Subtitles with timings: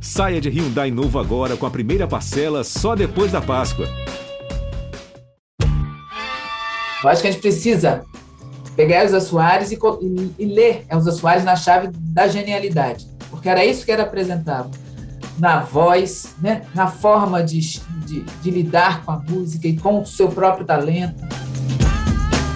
[0.00, 3.86] Saia de Hyundai novo agora com a primeira parcela só depois da Páscoa.
[7.02, 8.04] Eu acho que a gente precisa
[8.74, 13.64] pegar Elza Soares e, e, e ler Elza Soares na chave da genialidade, porque era
[13.64, 14.70] isso que era apresentado
[15.38, 16.62] na voz, né?
[16.74, 17.60] na forma de,
[18.06, 21.22] de, de lidar com a música e com o seu próprio talento.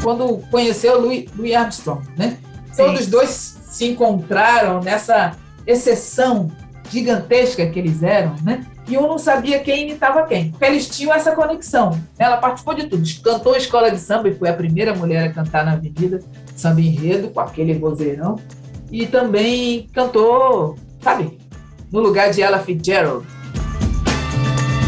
[0.03, 2.39] Quando conheceu Louis, Louis Armstrong, né?
[2.77, 5.33] todos dois se encontraram nessa
[5.67, 6.51] exceção
[6.91, 8.67] gigantesca que eles eram, né?
[8.89, 11.99] E um não sabia quem imitava quem, eles tinham essa conexão.
[12.19, 15.65] Ela participou de tudo, cantou escola de samba e foi a primeira mulher a cantar
[15.65, 16.21] na Avenida
[16.57, 18.37] Samba Enredo, com aquele vozeirão,
[18.91, 21.39] e também cantou, sabe,
[21.93, 23.25] no lugar de Ella Fitzgerald.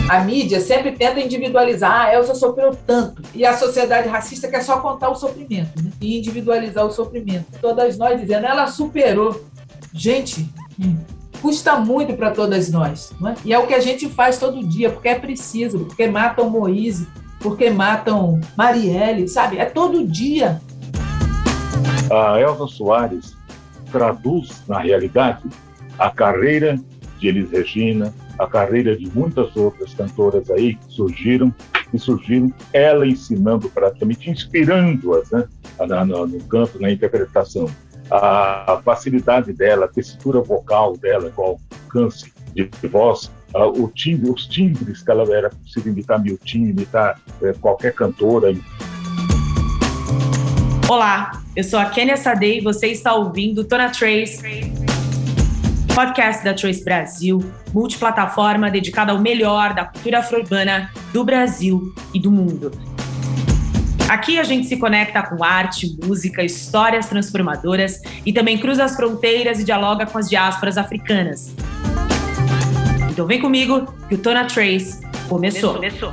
[0.09, 3.23] A mídia sempre tenta individualizar, ah, Elsa sofreu tanto.
[3.35, 5.91] E a sociedade racista quer só contar o sofrimento, né?
[6.01, 7.47] E individualizar o sofrimento.
[7.61, 9.43] Todas nós dizendo, ela superou.
[9.95, 10.97] Gente, hum,
[11.43, 13.13] custa muito para todas nós.
[13.27, 13.35] É?
[13.45, 17.09] E é o que a gente faz todo dia, porque é preciso, porque matam Moise,
[17.41, 19.59] porque matam Marielle, sabe?
[19.59, 20.63] É todo dia.
[22.11, 23.37] A Elza Soares
[23.91, 25.43] traduz, na realidade,
[25.99, 26.79] a carreira
[27.19, 31.53] de Elis Regina, a carreira de muitas outras cantoras aí que surgiram
[31.93, 35.45] e surgiram, ela ensinando praticamente, inspirando-as né,
[36.07, 37.67] no, no canto, na interpretação
[38.13, 45.03] a facilidade dela, a textura vocal dela, com alcance de voz, o timbre, os timbres
[45.03, 48.55] que ela era possível imitar Miltinho, imitar é, qualquer cantora.
[50.89, 54.43] Olá, eu sou a Kenia Sadei e você está ouvindo Tona Trace,
[55.95, 57.39] podcast da Trace Brasil,
[57.73, 62.92] multiplataforma dedicada ao melhor da cultura afro-urbana do Brasil e do mundo.
[64.13, 69.59] Aqui a gente se conecta com arte, música, histórias transformadoras e também cruza as fronteiras
[69.59, 71.57] e dialoga com as diásporas africanas.
[73.11, 75.77] Então vem comigo que o Tona Trace começou.
[75.77, 76.13] começou.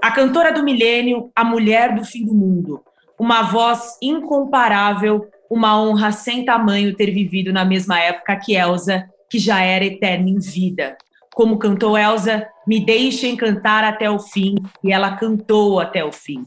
[0.00, 2.82] A cantora do milênio, a mulher do fim do mundo.
[3.18, 9.38] Uma voz incomparável, uma honra sem tamanho ter vivido na mesma época que Elsa, que
[9.38, 10.96] já era eterna em vida
[11.40, 16.44] como cantou Elsa, me deixem cantar até o fim, e ela cantou até o fim.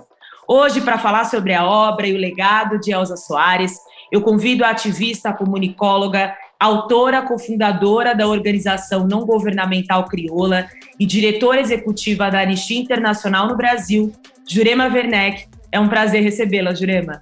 [0.48, 3.76] Hoje, para falar sobre a obra e o legado de Elsa Soares,
[4.12, 10.68] eu convido a ativista, a comunicóloga, autora, cofundadora da organização não governamental Crioula
[11.00, 14.14] e diretora executiva da Anistia Internacional no Brasil,
[14.48, 15.48] Jurema Werneck.
[15.72, 17.20] É um prazer recebê-la, Jurema.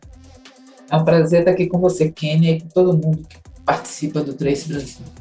[0.89, 4.33] É um prazer estar aqui com você, Kênia, e com todo mundo que participa do
[4.33, 5.20] Trace Brasil.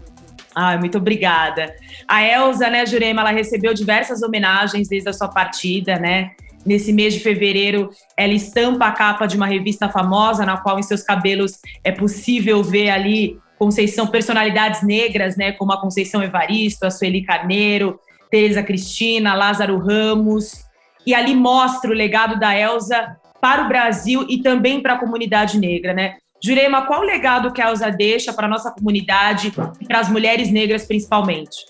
[0.63, 1.75] Ai, muito obrigada.
[2.07, 6.33] A Elza, né, Jurema, ela recebeu diversas homenagens desde a sua partida, né?
[6.67, 10.83] Nesse mês de fevereiro, ela estampa a capa de uma revista famosa, na qual em
[10.83, 15.53] seus cabelos é possível ver ali Conceição, personalidades negras, né?
[15.53, 17.99] Como a Conceição Evaristo, a Sueli Carneiro,
[18.31, 20.65] Teresa Cristina, Lázaro Ramos.
[21.07, 25.59] E ali mostra o legado da Elza para o Brasil e também para a comunidade
[25.59, 26.17] negra, né?
[26.43, 29.49] Jurema, qual o legado que a Elza deixa para a nossa comunidade
[29.81, 31.67] e para as mulheres negras principalmente?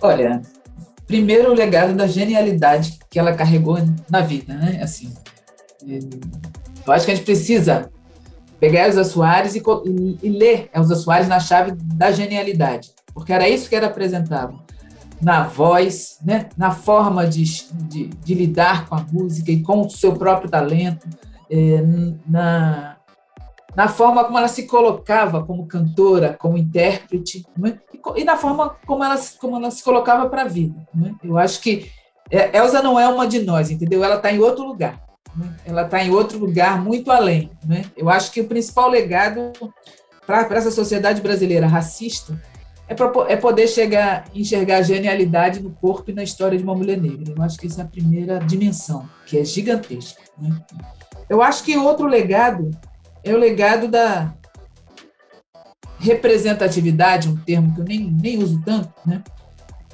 [0.00, 0.42] Olha,
[1.06, 3.78] primeiro o legado da genialidade que ela carregou
[4.10, 4.80] na vida, né?
[4.82, 5.14] Assim,
[6.86, 7.90] eu acho que a gente precisa
[8.60, 9.62] pegar Elza Soares e,
[10.22, 14.66] e, ler Elza Soares na chave da genialidade, porque era isso que era apresentado
[15.20, 16.48] na voz, né?
[16.56, 17.44] na forma de,
[17.88, 21.08] de, de lidar com a música e com o seu próprio talento,
[21.50, 21.82] é,
[22.26, 22.95] na,
[23.76, 27.78] na forma como ela se colocava como cantora, como intérprete, é?
[28.16, 30.74] e na forma como ela, como ela se colocava para a vida.
[31.04, 31.28] É?
[31.28, 31.90] Eu acho que
[32.30, 34.02] é, Elsa não é uma de nós, entendeu?
[34.02, 34.98] Ela está em outro lugar.
[35.38, 35.70] É?
[35.70, 37.50] Ela está em outro lugar muito além.
[37.94, 39.52] Eu acho que o principal legado
[40.26, 42.40] para essa sociedade brasileira racista
[42.88, 42.94] é,
[43.32, 47.34] é poder chegar, enxergar a genialidade no corpo e na história de uma mulher negra.
[47.36, 50.22] Eu acho que essa é a primeira dimensão, que é gigantesca.
[51.28, 52.70] Eu acho que outro legado
[53.26, 54.32] é o legado da
[55.98, 59.22] representatividade, um termo que eu nem, nem uso tanto, né?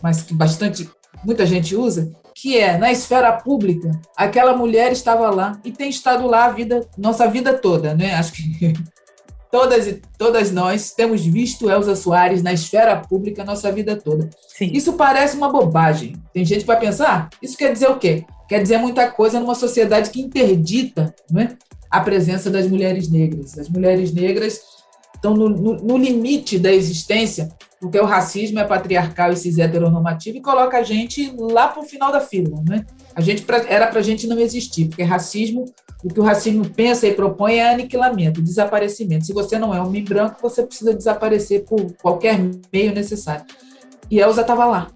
[0.03, 0.89] mas que bastante
[1.25, 6.27] muita gente usa, que é na esfera pública, aquela mulher estava lá e tem estado
[6.27, 8.15] lá a vida, nossa vida toda, né?
[8.15, 8.73] Acho que
[9.51, 14.29] todas todas nós temos visto Elza Soares na esfera pública nossa vida toda.
[14.49, 14.71] Sim.
[14.73, 16.17] Isso parece uma bobagem.
[16.33, 18.25] Tem gente que vai pensar, isso quer dizer o quê?
[18.49, 21.57] Quer dizer muita coisa numa sociedade que interdita, né?
[21.93, 23.59] A presença das mulheres negras.
[23.59, 24.63] As mulheres negras
[25.15, 30.39] estão no, no, no limite da existência, porque o racismo é patriarcal e cis heteronormativo
[30.39, 32.63] e coloca a gente lá para o final da fila.
[32.67, 32.87] Né?
[33.15, 35.67] A gente era para a gente não existir, porque racismo
[36.03, 39.25] o que o racismo pensa e propõe é aniquilamento, desaparecimento.
[39.25, 42.41] Se você não é homem branco, você precisa desaparecer por qualquer
[42.73, 43.45] meio necessário.
[44.11, 44.89] E Elza estava lá.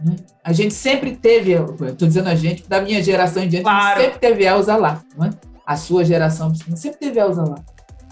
[0.00, 0.16] Né?
[0.42, 4.00] A gente sempre teve, estou dizendo a gente, da minha geração em diante, claro.
[4.00, 5.04] sempre teve Elza lá.
[5.18, 5.30] Né?
[5.66, 7.56] A sua geração sempre teve Elza lá.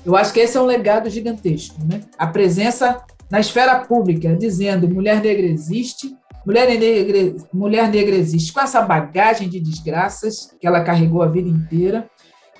[0.04, 1.76] Eu acho que esse é um legado gigantesco.
[1.84, 2.00] Né?
[2.18, 6.14] A presença na esfera pública, dizendo mulher negra existe,
[6.44, 11.48] mulher negra, mulher negra existe, com essa bagagem de desgraças que ela carregou a vida
[11.48, 12.08] inteira,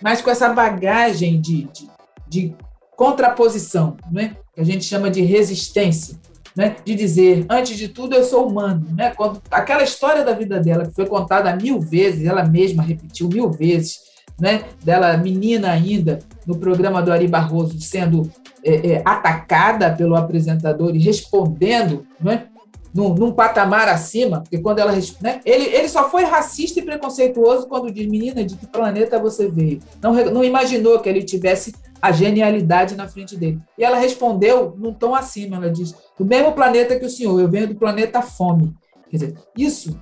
[0.00, 1.90] mas com essa bagagem de, de,
[2.26, 2.56] de
[2.96, 4.36] contraposição, né?
[4.54, 6.18] que a gente chama de resistência,
[6.56, 6.76] né?
[6.84, 8.86] de dizer, antes de tudo, eu sou humano.
[8.96, 9.12] Né?
[9.14, 13.50] Quando, aquela história da vida dela, que foi contada mil vezes, ela mesma repetiu mil
[13.50, 14.00] vezes,
[14.38, 14.64] né?
[14.82, 18.30] dela menina ainda, no programa do Ari Barroso, sendo
[18.64, 22.46] é, é, atacada pelo apresentador e respondendo, né?
[22.94, 24.92] Num, num, patamar acima, porque quando ela.
[25.20, 29.48] Né, ele, ele só foi racista e preconceituoso quando diz, menina, de que planeta você
[29.48, 29.80] veio?
[30.00, 33.58] Não, não imaginou que ele tivesse a genialidade na frente dele.
[33.76, 37.48] E ela respondeu num tom acima, ela diz, do mesmo planeta que o senhor, eu
[37.48, 38.72] venho do planeta fome.
[39.10, 39.98] Quer dizer, isso,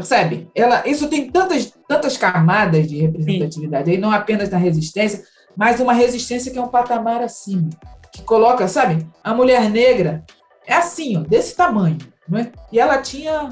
[0.00, 0.48] percebe?
[0.54, 5.22] Ela, isso tem tantas, tantas camadas de representatividade, aí não apenas na resistência,
[5.56, 7.68] mas uma resistência que é um patamar acima,
[8.12, 10.24] que coloca, sabe, a mulher negra
[10.66, 11.98] é assim, ó, desse tamanho,
[12.28, 12.50] não é?
[12.72, 13.50] E ela tinha,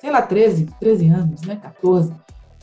[0.00, 2.12] sei lá, 13, 13 anos, né, 14.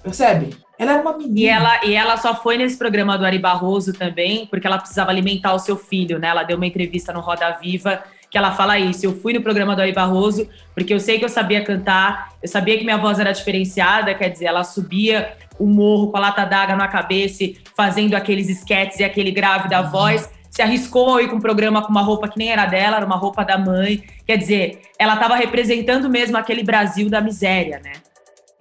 [0.01, 0.57] Percebe?
[0.79, 1.39] Ela era uma menina.
[1.39, 5.09] E ela, e ela só foi nesse programa do Ari Barroso também, porque ela precisava
[5.09, 6.27] alimentar o seu filho, né?
[6.27, 8.03] Ela deu uma entrevista no Roda Viva
[8.37, 9.03] que ela fala isso.
[9.03, 12.47] Eu fui no programa do Ari Barroso porque eu sei que eu sabia cantar, eu
[12.47, 16.45] sabia que minha voz era diferenciada, quer dizer, ela subia o morro com a lata
[16.45, 17.45] d'água na cabeça,
[17.75, 20.29] fazendo aqueles esquetes e aquele grave da voz.
[20.51, 23.05] Se arriscou a ir com um programa com uma roupa que nem era dela, era
[23.05, 24.03] uma roupa da mãe.
[24.25, 27.93] Quer dizer, ela estava representando mesmo aquele Brasil da miséria, né?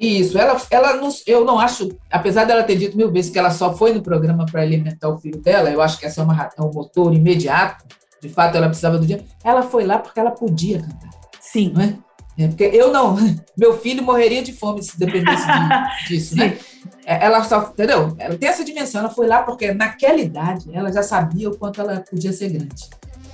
[0.00, 3.50] Isso, ela, ela não, eu não acho, apesar dela ter dito mil vezes que ela
[3.50, 6.50] só foi no programa para alimentar o filho dela, eu acho que essa é, uma,
[6.56, 7.84] é um motor imediato,
[8.20, 11.10] de fato ela precisava do dinheiro, ela foi lá porque ela podia cantar.
[11.40, 11.72] Sim.
[11.74, 11.94] Não é?
[12.38, 13.16] É, porque eu não,
[13.56, 16.58] meu filho morreria de fome se dependesse de, disso, né?
[17.04, 18.14] É, ela só, entendeu?
[18.18, 21.80] Ela tem essa dimensão, ela foi lá porque naquela idade ela já sabia o quanto
[21.80, 22.90] ela podia ser grande.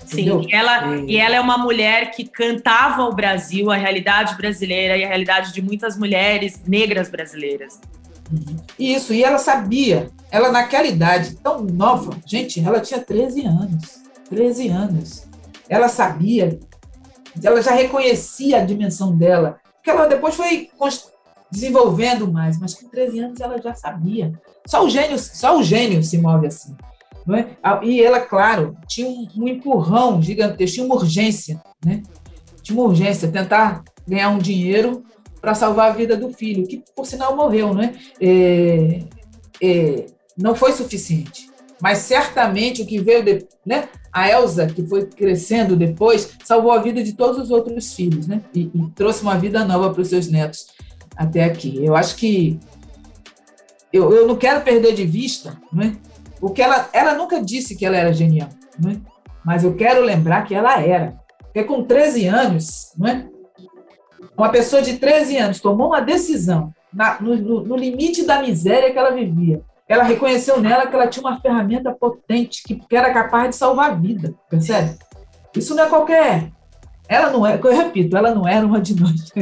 [0.07, 1.05] Sim, e ela, é.
[1.07, 5.53] e ela é uma mulher que cantava o Brasil, a realidade brasileira e a realidade
[5.53, 7.81] de muitas mulheres negras brasileiras.
[8.31, 8.57] Uhum.
[8.79, 14.02] Isso, e ela sabia, ela naquela idade tão nova, gente, ela tinha 13 anos,
[14.35, 15.27] 13 anos.
[15.69, 16.59] Ela sabia
[17.43, 20.69] ela já reconhecia a dimensão dela, porque ela depois foi
[21.51, 24.33] desenvolvendo mais, mas com 13 anos ela já sabia.
[24.67, 26.75] Só o gênio, só o gênio se move assim.
[27.31, 27.87] É?
[27.87, 32.03] E ela, claro, tinha um, um empurrão gigantesco, tinha uma urgência, né?
[32.63, 35.05] Tinha uma urgência, tentar ganhar um dinheiro
[35.41, 37.95] para salvar a vida do filho, que por sinal morreu, né?
[38.21, 39.03] É,
[39.63, 40.07] é,
[40.37, 41.52] não foi suficiente.
[41.83, 43.89] Mas certamente o que veio, de, né?
[44.13, 48.41] A Elsa, que foi crescendo depois, salvou a vida de todos os outros filhos, né?
[48.55, 50.69] E, e trouxe uma vida nova para os seus netos
[51.17, 51.85] até aqui.
[51.85, 52.61] Eu acho que
[53.93, 55.97] eu, eu não quero perder de vista, né?
[56.41, 59.01] O que ela, ela nunca disse que ela era genial, né?
[59.45, 61.17] Mas eu quero lembrar que ela era.
[61.43, 63.29] Porque com 13 anos, não é?
[64.39, 68.99] Uma pessoa de 13 anos tomou uma decisão na, no, no limite da miséria que
[68.99, 73.57] ela vivia ela reconheceu nela que ela tinha uma ferramenta potente que, era capaz de
[73.57, 74.97] salvar a vida, percebe?
[75.55, 76.51] Isso não é qualquer.
[77.07, 79.29] Ela não é, eu repito, ela não era uma de nós.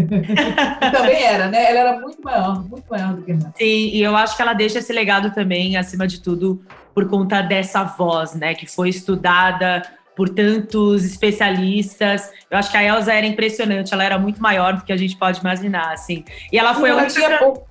[0.93, 1.71] também era, né?
[1.71, 3.53] Ela era muito maior, muito maior do que nós.
[3.57, 6.61] Sim, e eu acho que ela deixa esse legado também, acima de tudo,
[6.93, 8.53] por conta dessa voz, né?
[8.53, 9.83] Que foi estudada
[10.17, 12.29] por tantos especialistas.
[12.51, 15.17] Eu acho que a Elsa era impressionante, ela era muito maior do que a gente
[15.17, 16.25] pode imaginar, assim.
[16.53, 17.21] E ela foi ela a única...
[17.21, 17.70] Tinha pouco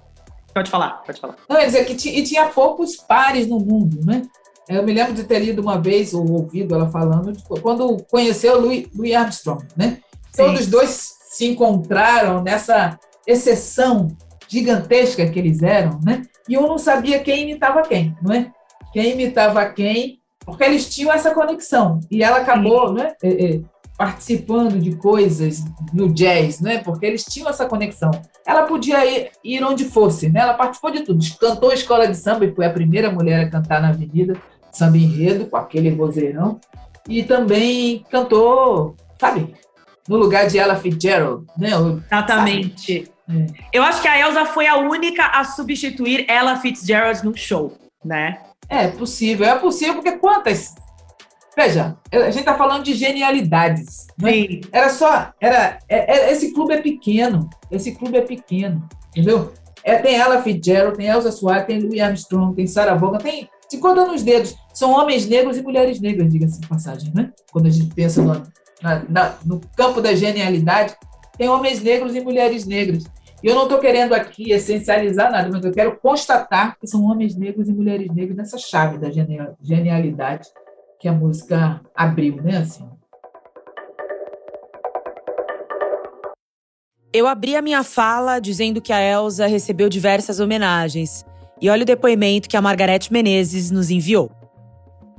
[0.53, 1.35] Pode falar, pode falar.
[1.47, 4.23] Não, dizer que e tinha poucos pares no mundo, né?
[4.67, 8.59] Eu me lembro de ter lido uma vez, ou ouvido ela falando, de, quando conheceu
[8.61, 9.99] Louis, Louis Armstrong, né?
[10.31, 10.43] Sim.
[10.43, 14.09] Todos dois se encontraram nessa exceção
[14.47, 16.23] gigantesca que eles eram, né?
[16.47, 18.51] E um não sabia quem imitava quem, não é?
[18.91, 21.99] Quem imitava quem, porque eles tinham essa conexão.
[22.09, 23.13] E ela acabou, né?
[23.99, 25.63] Participando de coisas
[25.93, 26.77] no jazz, né?
[26.79, 28.09] Porque eles tinham essa conexão.
[28.47, 30.39] Ela podia ir, ir onde fosse, né?
[30.39, 31.19] Ela participou de tudo.
[31.37, 34.41] Cantou a escola de samba e foi a primeira mulher a cantar na Avenida
[34.71, 36.61] Samba Enredo com aquele vozeirão.
[37.09, 39.53] E também cantou, sabe?
[40.07, 41.71] No lugar de Ella Fitzgerald, né?
[42.07, 43.11] Exatamente.
[43.29, 43.45] É.
[43.73, 48.39] Eu acho que a Elsa foi a única a substituir Ella Fitzgerald num show, né?
[48.69, 50.73] É possível, é possível, porque quantas
[51.55, 54.07] Veja, a gente está falando de genialidades.
[54.17, 54.61] Né?
[54.71, 55.31] Era só.
[55.39, 57.49] Era, é, é, esse clube é pequeno.
[57.71, 58.87] Esse clube é pequeno.
[59.09, 59.51] Entendeu?
[59.83, 63.77] É, tem Ella Fitzgerald, tem Elsa Soares, tem Louis Armstrong, tem Sarah Vaughan, tem se
[63.77, 64.55] contando nos dedos.
[64.73, 67.31] São homens negros e mulheres negras, diga-se de passagem, né?
[67.51, 68.43] Quando a gente pensa no,
[68.81, 70.95] na, na, no campo da genialidade,
[71.37, 73.03] tem homens negros e mulheres negras.
[73.41, 77.35] E eu não estou querendo aqui essencializar nada, mas eu quero constatar que são homens
[77.35, 79.09] negros e mulheres negras nessa chave da
[79.61, 80.49] genialidade
[80.99, 82.57] que a música abriu, né?
[82.57, 82.87] Assim.
[87.13, 91.25] Eu abri a minha fala dizendo que a Elsa recebeu diversas homenagens.
[91.61, 94.29] E olha o depoimento que a Margarete Menezes nos enviou.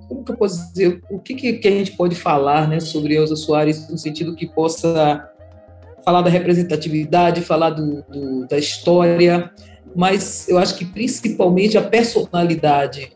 [0.08, 1.00] Como que eu posso dizer?
[1.10, 5.28] O que, que a gente pode falar né, sobre Elsa Soares no sentido que possa
[6.04, 9.50] falar da representatividade, falar do, do, da história,
[9.94, 13.12] mas eu acho que principalmente a personalidade.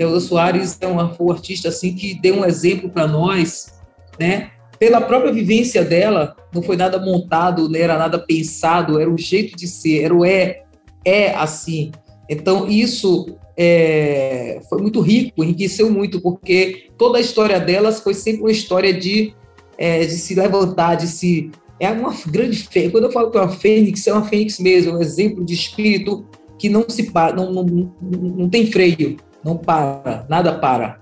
[0.00, 3.74] Elza Soares é uma, uma artista assim que deu um exemplo para nós,
[4.18, 4.50] né?
[4.78, 9.54] Pela própria vivência dela, não foi nada montado, não era nada pensado, era o jeito
[9.54, 10.62] de ser, era o é,
[11.04, 11.92] é assim.
[12.30, 18.40] Então isso é, foi muito rico, enriqueceu muito, porque toda a história delas foi sempre
[18.40, 19.34] uma história de,
[19.76, 22.92] é, de se levantar, de se é uma grande fênix.
[22.92, 26.24] Quando eu falo que é uma fênix, é uma fênix mesmo, um exemplo de espírito
[26.58, 31.00] que não se não, não, não tem freio, não para, nada para.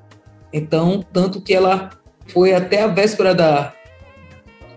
[0.52, 1.90] Então, tanto que ela
[2.26, 3.72] foi até a véspera da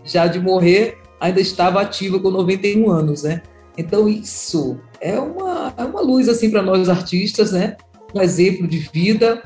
[0.04, 3.42] já de morrer, ainda estava ativa com 91 anos, né?
[3.78, 7.78] Então isso é uma, é uma luz assim para nós artistas, né?
[8.14, 9.42] Um exemplo de vida,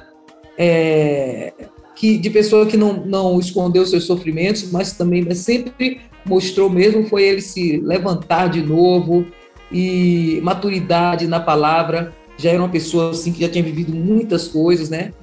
[0.58, 1.54] é,
[1.96, 7.08] que de pessoa que não, não escondeu seus sofrimentos, mas também né, sempre mostrou mesmo
[7.08, 9.26] foi ele se levantar de novo
[9.72, 12.14] e maturidade na palavra.
[12.38, 15.14] Já era uma pessoa assim que já tinha vivido muitas coisas, né?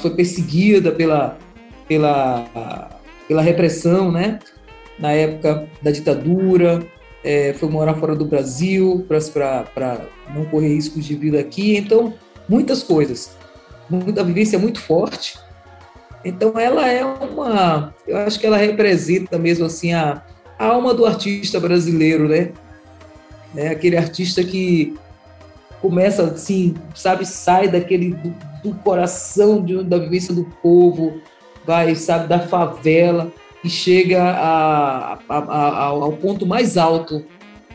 [0.00, 1.38] Foi perseguida pela
[1.86, 2.90] pela
[3.28, 4.38] pela repressão, né?
[4.98, 6.86] Na época da ditadura,
[7.24, 11.76] é, foi morar fora do Brasil para não correr riscos de vida aqui.
[11.76, 12.14] Então,
[12.48, 13.36] muitas coisas.
[13.88, 15.38] Muita vivência muito forte.
[16.24, 17.94] Então, ela é uma.
[18.06, 20.22] Eu acho que ela representa mesmo assim a,
[20.58, 22.52] a alma do artista brasileiro, né?
[23.56, 24.94] É aquele artista que
[25.84, 31.20] começa assim, sabe, sai daquele do, do coração de, da vivência do povo,
[31.66, 33.30] vai, sabe, da favela
[33.62, 37.22] e chega a, a, a, ao ponto mais alto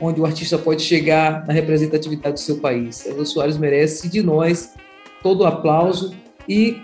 [0.02, 3.06] onde o artista pode chegar na representatividade do seu país.
[3.06, 4.74] Elza Soares merece de nós
[5.22, 6.16] todo o aplauso
[6.48, 6.82] e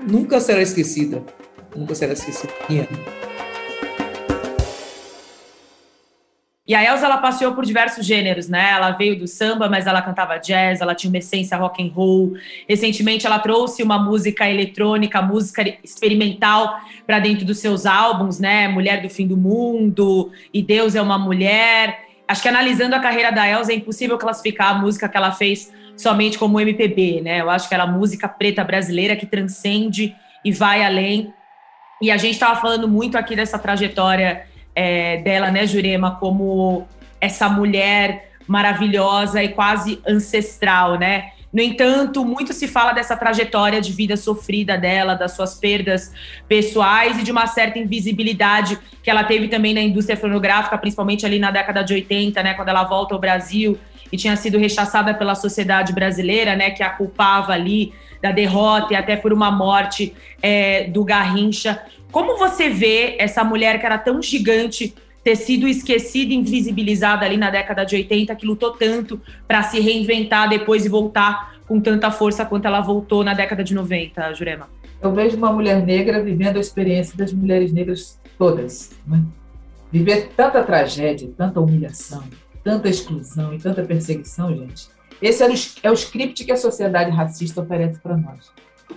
[0.00, 1.22] nunca será esquecida.
[1.76, 2.50] Nunca será esquecida.
[6.72, 8.70] E a Elsa ela passeou por diversos gêneros, né?
[8.70, 12.32] Ela veio do samba, mas ela cantava jazz, ela tinha uma essência rock and roll.
[12.66, 18.68] Recentemente ela trouxe uma música eletrônica, música experimental para dentro dos seus álbuns, né?
[18.68, 22.06] Mulher do Fim do Mundo e Deus é uma Mulher.
[22.26, 25.70] Acho que analisando a carreira da Elsa é impossível classificar a música que ela fez
[25.94, 27.42] somente como MPB, né?
[27.42, 31.34] Eu acho que ela é música preta brasileira que transcende e vai além.
[32.00, 36.86] E a gente estava falando muito aqui dessa trajetória é, dela, né, Jurema, como
[37.20, 41.30] essa mulher maravilhosa e quase ancestral, né?
[41.52, 46.10] No entanto, muito se fala dessa trajetória de vida sofrida dela, das suas perdas
[46.48, 51.38] pessoais e de uma certa invisibilidade que ela teve também na indústria fonográfica, principalmente ali
[51.38, 53.78] na década de 80, né, quando ela volta ao Brasil
[54.10, 58.96] e tinha sido rechaçada pela sociedade brasileira, né, que a culpava ali da derrota e
[58.96, 61.82] até por uma morte é, do Garrincha.
[62.12, 67.50] Como você vê essa mulher que era tão gigante ter sido esquecida, invisibilizada ali na
[67.50, 72.44] década de 80, que lutou tanto para se reinventar depois e voltar com tanta força
[72.44, 74.68] quanto ela voltou na década de 90, Jurema?
[75.00, 78.92] Eu vejo uma mulher negra vivendo a experiência das mulheres negras todas.
[79.06, 79.22] Né?
[79.90, 82.22] Viver tanta tragédia, tanta humilhação,
[82.62, 84.88] tanta exclusão e tanta perseguição, gente.
[85.22, 85.52] Esse o,
[85.82, 88.50] é o script que a sociedade racista oferece para nós.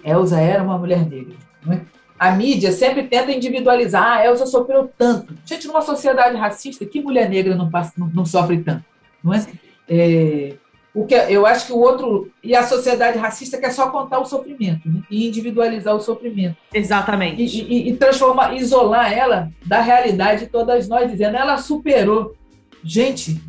[0.04, 1.36] Elsa era uma mulher negra.
[1.72, 1.80] É?
[2.18, 4.20] a mídia sempre tenta individualizar.
[4.20, 5.36] Ah, Elsa sofreu tanto.
[5.46, 8.86] Gente, numa sociedade racista, que mulher negra não, passa, não, não sofre tanto?
[9.24, 9.46] Não é?
[9.90, 10.54] é?
[10.94, 14.26] o que eu acho que o outro e a sociedade racista quer só contar o
[14.26, 15.02] sofrimento né?
[15.12, 16.56] e individualizar o sofrimento.
[16.74, 17.42] Exatamente.
[17.42, 22.34] E, e, e transformar, isolar ela da realidade de todas nós, dizendo ela superou.
[22.82, 23.42] Gente,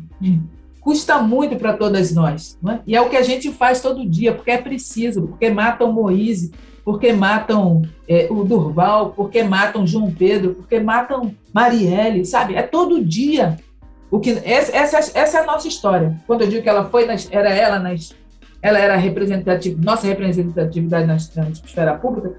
[0.87, 2.79] custa muito para todas nós, é?
[2.87, 6.53] e é o que a gente faz todo dia, porque é preciso, porque matam Moise,
[6.81, 12.55] porque matam é, o Durval, porque matam João Pedro, porque matam Marielle, sabe?
[12.55, 13.57] É todo dia.
[14.09, 16.17] O que essa, essa, é a nossa história.
[16.25, 18.15] Quando eu digo que ela foi, nas, era ela nas,
[18.61, 22.33] ela era representativa, nossa representatividade na, na esfera pública,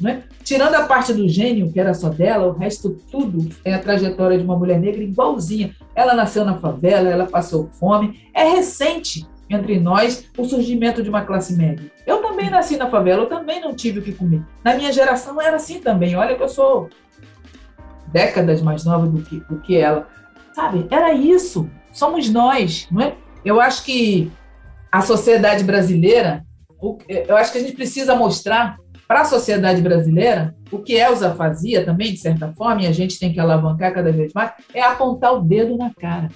[0.00, 3.78] né, tirando a parte do gênio, que era só dela, o resto tudo é a
[3.78, 5.74] trajetória de uma mulher negra igualzinha.
[5.94, 8.20] Ela nasceu na favela, ela passou fome.
[8.34, 11.90] É recente entre nós o surgimento de uma classe média.
[12.06, 14.42] Eu também nasci na favela, eu também não tive o que comer.
[14.62, 16.16] Na minha geração era assim também.
[16.16, 16.88] Olha que eu sou
[18.12, 20.08] décadas mais nova do que, do que ela.
[20.52, 20.86] Sabe?
[20.90, 21.68] Era isso.
[21.92, 23.14] Somos nós, não é?
[23.44, 24.30] Eu acho que
[24.90, 26.44] a sociedade brasileira,
[27.08, 31.84] eu acho que a gente precisa mostrar para a sociedade brasileira o que Elsa fazia
[31.84, 35.34] também, de certa forma, e a gente tem que alavancar cada vez mais, é apontar
[35.34, 36.28] o dedo na cara.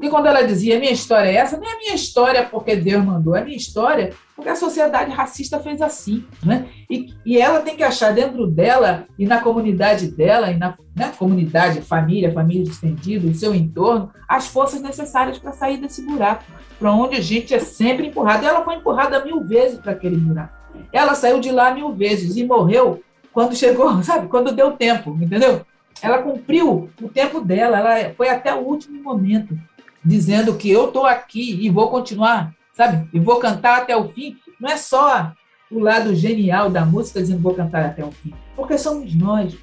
[0.00, 3.36] Porque quando ela dizia minha história é essa, não é minha história porque Deus mandou,
[3.36, 6.24] é minha história porque a sociedade racista fez assim.
[6.42, 6.66] Né?
[6.88, 11.12] E, e ela tem que achar dentro dela e na comunidade dela, e na né,
[11.18, 16.44] comunidade, família, família estendida, o seu entorno, as forças necessárias para sair desse buraco,
[16.78, 18.42] para onde a gente é sempre empurrado.
[18.42, 20.59] E ela foi empurrada mil vezes para aquele buraco.
[20.92, 24.28] Ela saiu de lá mil vezes e morreu quando chegou, sabe?
[24.28, 25.64] Quando deu tempo, entendeu?
[26.02, 29.58] Ela cumpriu o tempo dela, ela foi até o último momento
[30.04, 33.08] dizendo que eu estou aqui e vou continuar, sabe?
[33.12, 34.36] E vou cantar até o fim.
[34.58, 35.32] Não é só
[35.70, 39.56] o lado genial da música dizendo vou cantar até o fim, porque somos nós,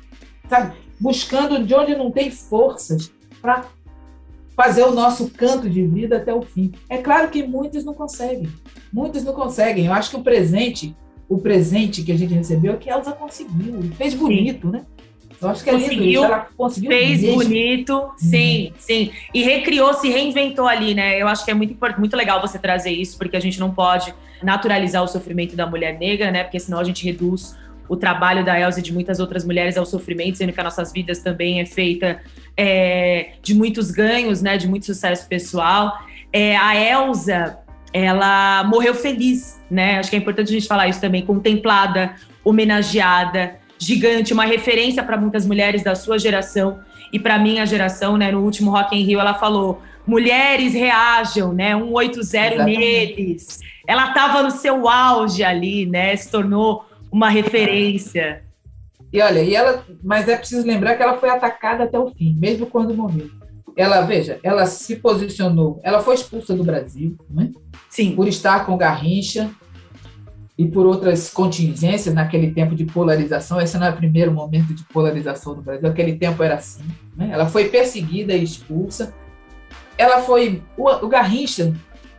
[0.47, 0.75] sabe?
[0.99, 3.11] Buscando de onde não tem forças
[3.41, 3.65] para
[4.57, 6.71] fazer o nosso canto de vida até o fim.
[6.89, 8.49] É claro que muitos não conseguem,
[8.91, 9.85] muitos não conseguem.
[9.85, 10.95] Eu acho que o presente,
[11.29, 14.83] o presente que a gente recebeu é que Elsa conseguiu fez bonito, né?
[15.39, 16.25] Eu acho que é conseguiu, lindo isso.
[16.25, 17.37] Ela conseguiu fez mesmo.
[17.37, 18.73] bonito, sim, uhum.
[18.79, 19.11] sim.
[19.31, 21.21] E recriou, se reinventou ali, né?
[21.21, 24.11] Eu acho que é muito, muito legal você trazer isso, porque a gente não pode
[24.41, 26.43] naturalizar o sofrimento da mulher negra, né?
[26.43, 27.55] Porque senão a gente reduz
[27.89, 30.91] o trabalho da Elsa e de muitas outras mulheres ao sofrimento, sendo que as nossas
[30.91, 32.19] vidas também é feita
[32.55, 34.57] é, de muitos ganhos, né?
[34.57, 35.97] De muito sucesso pessoal.
[36.33, 37.59] É, a Elsa,
[37.93, 39.99] ela morreu feliz, né?
[39.99, 45.17] Acho que é importante a gente falar isso também, contemplada, homenageada gigante, uma referência para
[45.17, 46.79] muitas mulheres da sua geração
[47.13, 48.31] e para minha geração, né?
[48.31, 51.75] No último Rock in Rio ela falou: "Mulheres reajam, né?
[51.75, 52.79] 180 Exatamente.
[52.79, 53.59] neles".
[53.87, 56.15] Ela estava no seu auge ali, né?
[56.15, 56.85] Se tornou
[57.17, 58.43] uma referência.
[59.11, 62.35] E olha, e ela, mas é preciso lembrar que ela foi atacada até o fim,
[62.37, 63.29] mesmo quando morreu.
[63.75, 67.51] Ela, veja, ela se posicionou, ela foi expulsa do Brasil, né?
[67.89, 68.15] Sim.
[68.15, 69.49] Por estar com Garrincha,
[70.57, 73.61] e por outras contingências naquele tempo de polarização.
[73.61, 76.83] Esse não é o primeiro momento de polarização no Brasil, aquele tempo era assim.
[77.15, 77.29] Né?
[77.31, 79.13] Ela foi perseguida e expulsa.
[79.97, 80.63] Ela foi.
[80.75, 81.73] O, o Garrincha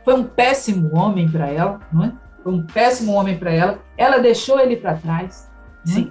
[0.04, 2.12] foi um péssimo homem para ela, não é?
[2.48, 3.78] Foi um péssimo homem para ela.
[3.94, 5.46] Ela deixou ele para trás.
[5.86, 5.92] Né?
[5.92, 6.10] Sim.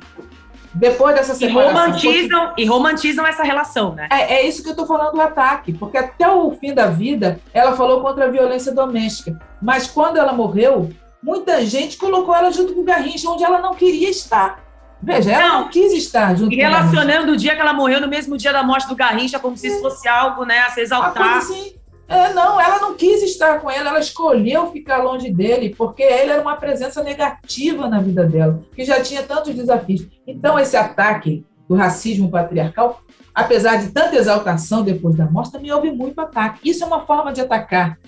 [0.71, 1.71] Depois dessa separação.
[1.71, 2.61] E romantizam, porque...
[2.61, 4.07] e romantizam essa relação, né?
[4.11, 7.39] É, é isso que eu estou falando do ataque, porque até o fim da vida
[7.51, 9.39] ela falou contra a violência doméstica.
[9.59, 10.91] Mas quando ela morreu,
[11.23, 14.59] muita gente colocou ela junto com o Garrincha, onde ela não queria estar.
[15.01, 18.07] Veja, ela não, não quis estar junto e relacionando o dia que ela morreu no
[18.07, 21.37] mesmo dia da morte do Garrincha, como se isso fosse algo né, a se exaltar.
[21.37, 21.73] Assim,
[22.07, 26.31] é, não, ela não quis estar com ele, ela escolheu ficar longe dele, porque ele
[26.31, 30.07] era uma presença negativa na vida dela, que já tinha tantos desafios.
[30.25, 33.01] Então, esse ataque do racismo patriarcal,
[33.35, 36.69] apesar de tanta exaltação depois da morte, também houve muito ataque.
[36.69, 37.99] Isso é uma forma de atacar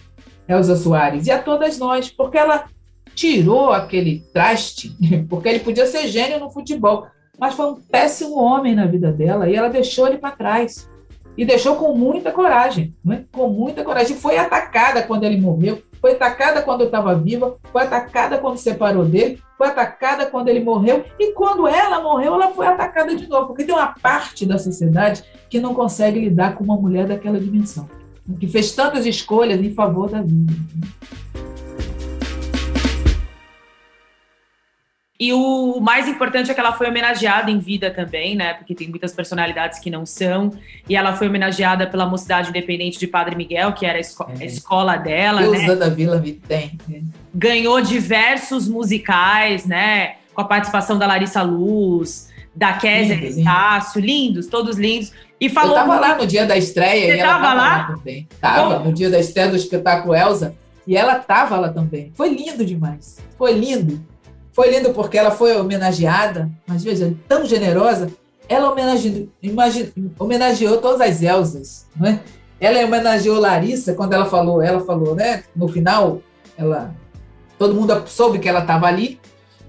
[0.47, 2.65] Elza Soares e a todas nós, porque ela
[3.13, 4.95] tirou aquele traste,
[5.29, 7.05] porque ele podia ser gênio no futebol,
[7.37, 10.88] mas foi um péssimo homem na vida dela e ela deixou ele para trás.
[11.39, 13.23] E deixou com muita coragem, né?
[13.31, 14.17] com muita coragem.
[14.17, 19.05] Foi atacada quando ele morreu, foi atacada quando eu estava viva, foi atacada quando separou
[19.05, 23.47] dele, foi atacada quando ele morreu, e quando ela morreu, ela foi atacada de novo,
[23.47, 27.87] porque tem uma parte da sociedade que não consegue lidar com uma mulher daquela dimensão,
[28.37, 30.53] que fez tantas escolhas em favor da vida.
[35.19, 38.53] E o mais importante é que ela foi homenageada em vida também, né?
[38.53, 40.53] Porque tem muitas personalidades que não são.
[40.87, 44.43] E ela foi homenageada pela Mocidade Independente de Padre Miguel, que era a, esco é.
[44.43, 45.41] a escola dela.
[45.41, 45.75] Deus né?
[45.75, 46.77] da Vila Vitem.
[47.35, 50.15] Ganhou diversos musicais, né?
[50.33, 55.11] Com a participação da Larissa Luz, da Kézia Estácio, lindos, todos lindos.
[55.37, 55.77] E falou.
[55.77, 57.13] Eu tava lá no dia da estreia.
[57.13, 57.53] Você tava, lá?
[57.53, 58.25] lá também.
[58.39, 60.55] Tava, no dia da estreia do espetáculo Elsa.
[60.87, 62.09] E ela tava lá também.
[62.15, 63.17] Foi lindo demais.
[63.37, 64.01] Foi lindo.
[64.59, 68.11] Foi lindo porque ela foi homenageada, mas veja, tão generosa,
[68.49, 72.19] ela homenageou, imagine, homenageou todas as Elsas, não é?
[72.59, 75.45] Ela homenageou Larissa quando ela falou, ela falou, né?
[75.55, 76.21] No final,
[76.57, 76.93] ela,
[77.57, 79.17] todo mundo soube que ela estava ali,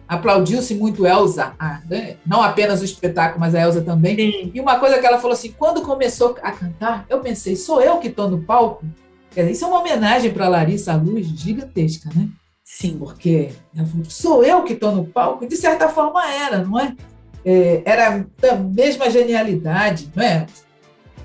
[0.09, 1.53] aplaudiu-se muito Elsa,
[1.89, 2.17] né?
[2.27, 4.17] não apenas o espetáculo, mas a Elsa também.
[4.17, 4.51] Sim.
[4.53, 7.99] E uma coisa que ela falou assim, quando começou a cantar, eu pensei, sou eu
[7.99, 8.85] que estou no palco?
[9.29, 12.29] Dizer, isso é uma homenagem para Larissa à Luz gigantesca, né?
[12.71, 12.97] Sim.
[12.99, 13.51] Porque
[14.09, 16.95] sou eu que estou no palco, de certa forma era, não é?
[17.45, 20.47] é era da mesma genialidade, não é?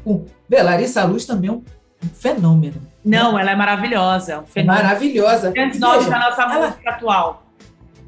[0.04, 1.64] O, vê, Larissa Luz também é um,
[2.04, 2.82] um fenômeno.
[3.06, 3.42] Não, né?
[3.42, 4.40] ela é maravilhosa.
[4.40, 4.84] Um fenômeno.
[4.84, 5.52] Maravilhosa.
[5.52, 7.44] Grandes nomes da nossa ela, música atual.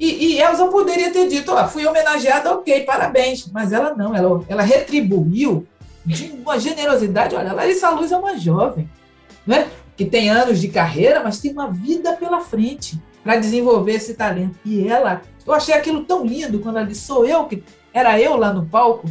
[0.00, 3.48] E, e Elza poderia ter dito, ó, fui homenageada, ok, parabéns.
[3.52, 5.66] Mas ela não, ela, ela retribuiu
[6.04, 7.36] de uma generosidade.
[7.36, 8.90] Olha, Larissa Luz é uma jovem,
[9.46, 9.68] né?
[9.96, 14.58] que tem anos de carreira, mas tem uma vida pela frente para desenvolver esse talento.
[14.64, 17.62] E ela, eu achei aquilo tão lindo quando ela disse: sou eu que
[17.92, 19.06] era eu lá no palco,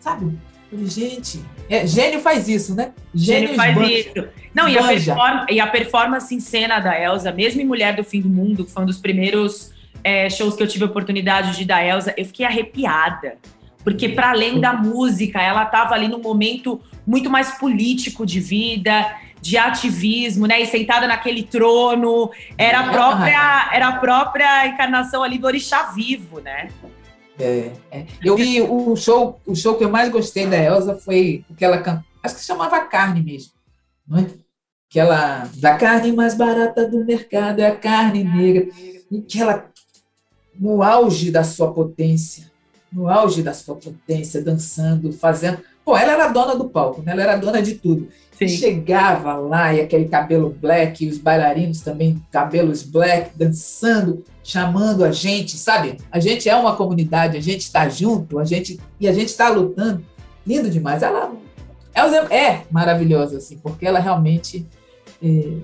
[0.00, 0.36] sabe?
[0.68, 2.90] falei, gente, é, gênio faz isso, né?
[3.14, 4.28] Gênio, gênio faz banja, isso.
[4.52, 8.20] Não, e a, e a, performance em cena da Elsa, mesmo em Mulher do Fim
[8.20, 11.62] do Mundo, que foi um dos primeiros é, shows que eu tive a oportunidade de
[11.62, 13.36] ir da Elsa, eu fiquei arrepiada.
[13.84, 19.06] Porque, para além da música, ela estava ali num momento muito mais político de vida
[19.40, 20.60] de ativismo, né?
[20.60, 26.40] E sentada naquele trono, era a própria, era a própria encarnação ali do orixá vivo,
[26.40, 26.68] né?
[27.38, 28.06] É, é.
[28.22, 31.64] Eu vi o show, o show que eu mais gostei da Elsa foi o que
[31.64, 33.52] ela canta, acho que se chamava Carne mesmo,
[34.06, 34.26] não é?
[34.90, 38.68] Que ela da carne mais barata do mercado é a carne negra,
[39.10, 39.70] e que ela
[40.58, 42.50] no auge da sua potência,
[42.92, 45.62] no auge da sua potência, dançando, fazendo.
[45.90, 47.10] Pô, ela era dona do palco, né?
[47.10, 48.06] ela era dona de tudo.
[48.30, 48.46] Sim.
[48.46, 55.10] Chegava lá e aquele cabelo black, e os bailarinos também, cabelos black, dançando, chamando a
[55.10, 55.96] gente, sabe?
[56.08, 59.48] A gente é uma comunidade, a gente está junto, a gente e a gente está
[59.48, 60.04] lutando.
[60.46, 61.02] Lindo demais.
[61.02, 61.32] Ela,
[61.92, 64.64] ela é maravilhosa, assim, porque ela realmente.
[65.20, 65.56] É,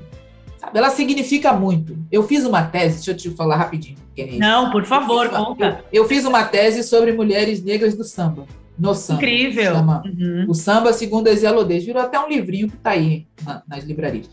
[0.59, 1.97] sabe, ela significa muito.
[2.11, 3.97] Eu fiz uma tese, deixa eu te falar rapidinho.
[4.41, 5.85] Não, por favor, eu conta.
[5.93, 8.45] Eu, eu fiz uma tese sobre mulheres negras do samba
[8.79, 9.23] no samba.
[9.23, 9.75] Incrível.
[9.77, 10.47] Uhum.
[10.49, 11.85] O Samba Segundo as Yalodês.
[11.85, 14.29] Virou até um livrinho que está aí na, nas livrarias.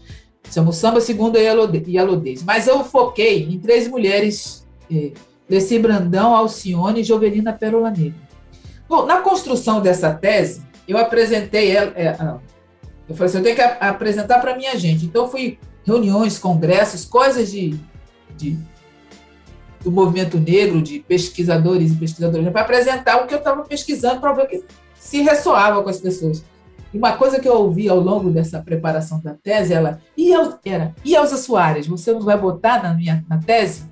[0.51, 2.43] Chama o Samba Segundo a Yalodês.
[2.43, 5.11] Mas eu foquei em três mulheres, eh,
[5.49, 8.21] Leci Brandão, Alcione e Jovelina Pérola Negra.
[8.87, 11.91] Bom, na construção dessa tese, eu apresentei ela...
[11.95, 12.09] É,
[13.09, 15.05] eu falei assim, eu tenho que apresentar para minha gente.
[15.05, 17.77] Então, fui reuniões, congressos, coisas de,
[18.37, 18.57] de
[19.83, 24.33] do movimento negro, de pesquisadores e pesquisadoras, para apresentar o que eu estava pesquisando para
[24.33, 24.63] ver que
[24.95, 26.43] se ressoava com as pessoas.
[26.93, 30.53] E uma coisa que eu ouvi ao longo dessa preparação da tese, ela, e eu,
[30.63, 33.91] era, e Elza Soares, você não vai botar na minha na tese?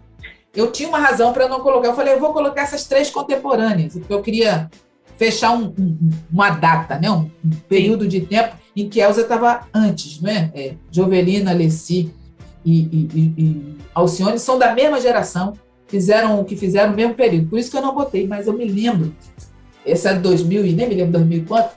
[0.54, 1.88] Eu tinha uma razão para não colocar.
[1.88, 4.70] Eu falei, eu vou colocar essas três contemporâneas, porque eu queria
[5.18, 7.10] fechar um, um, uma data, né?
[7.10, 10.52] um, um período de tempo em que Elza estava antes, né?
[10.54, 12.14] É, Jovelina, Leci
[12.66, 15.54] e, e, e, e Alcione são da mesma geração,
[15.92, 17.50] fizeram o que fizeram no mesmo período.
[17.50, 19.14] Por isso que eu não botei, mas eu me lembro.
[19.86, 21.76] Esse é 2000 e nem me lembro 2000 quanto.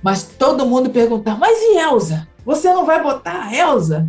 [0.00, 2.28] Mas todo mundo perguntava, mas e Elza?
[2.44, 4.06] Você não vai botar a Elza?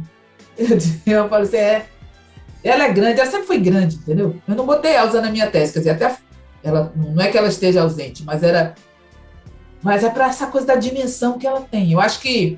[1.06, 1.86] Eu, falei assim, é,
[2.64, 4.36] ela é grande, ela sempre foi grande, entendeu?
[4.48, 6.16] Eu não botei Elza na minha tese, quer dizer, até
[6.64, 8.76] ela, não é que ela esteja ausente, mas era
[9.82, 11.92] mas é para essa coisa da dimensão que ela tem.
[11.92, 12.58] Eu acho que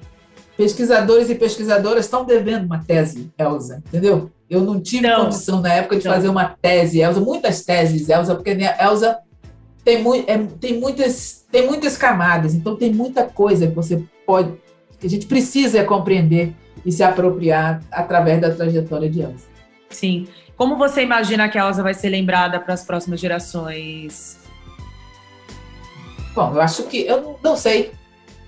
[0.57, 4.31] pesquisadores e pesquisadoras estão devendo uma tese, Elza, entendeu?
[4.49, 5.25] Eu não tive não.
[5.25, 6.13] condição na época de não.
[6.13, 9.19] fazer uma tese, Elza, muitas teses, Elza, porque Elza
[9.85, 14.51] tem, mu é, tem, muitas, tem muitas camadas, então tem muita coisa que você pode,
[14.99, 19.45] que a gente precisa compreender e se apropriar através da trajetória de Elza.
[19.89, 20.27] Sim.
[20.57, 24.39] Como você imagina que a Elza vai ser lembrada para as próximas gerações?
[26.33, 27.91] Bom, eu acho que eu não, não sei.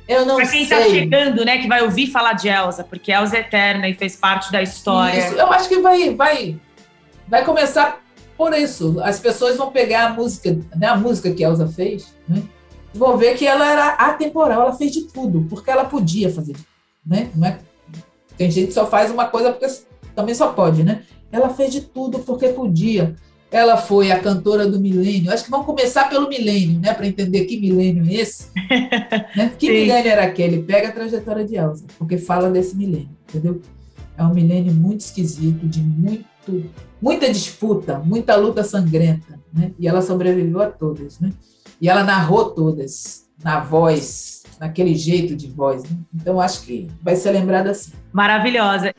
[0.09, 3.37] Eu não pra quem está chegando, né, que vai ouvir falar de Elsa, porque Elsa
[3.37, 5.19] é eterna e fez parte da história.
[5.19, 6.59] Isso, eu acho que vai, vai,
[7.27, 8.01] vai começar
[8.35, 8.99] por isso.
[9.03, 12.41] As pessoas vão pegar a música, né, a música que Elsa fez, né,
[12.91, 16.55] vão ver que ela era atemporal, ela fez de tudo, porque ela podia fazer,
[17.05, 17.29] né?
[17.35, 17.59] Não é,
[18.35, 19.71] tem gente que só faz uma coisa porque
[20.15, 21.03] também só pode, né?
[21.31, 23.15] Ela fez de tudo porque podia.
[23.51, 25.31] Ela foi a cantora do milênio.
[25.31, 26.93] Acho que vamos começar pelo milênio, né?
[26.93, 28.47] Para entender que milênio é esse.
[29.35, 29.51] né?
[29.57, 29.73] Que Sim.
[29.73, 30.61] milênio era aquele?
[30.61, 33.61] Pega a trajetória de Elsa, porque fala desse milênio, entendeu?
[34.15, 36.69] É um milênio muito esquisito, de muito,
[37.01, 39.71] muita disputa, muita luta sangrenta, né?
[39.79, 41.31] E ela sobreviveu a todas, né?
[41.81, 45.83] E ela narrou todas, na voz, naquele jeito de voz.
[45.83, 45.97] Né?
[46.13, 47.93] Então, acho que vai ser lembrada assim.
[48.11, 48.93] Maravilhosa.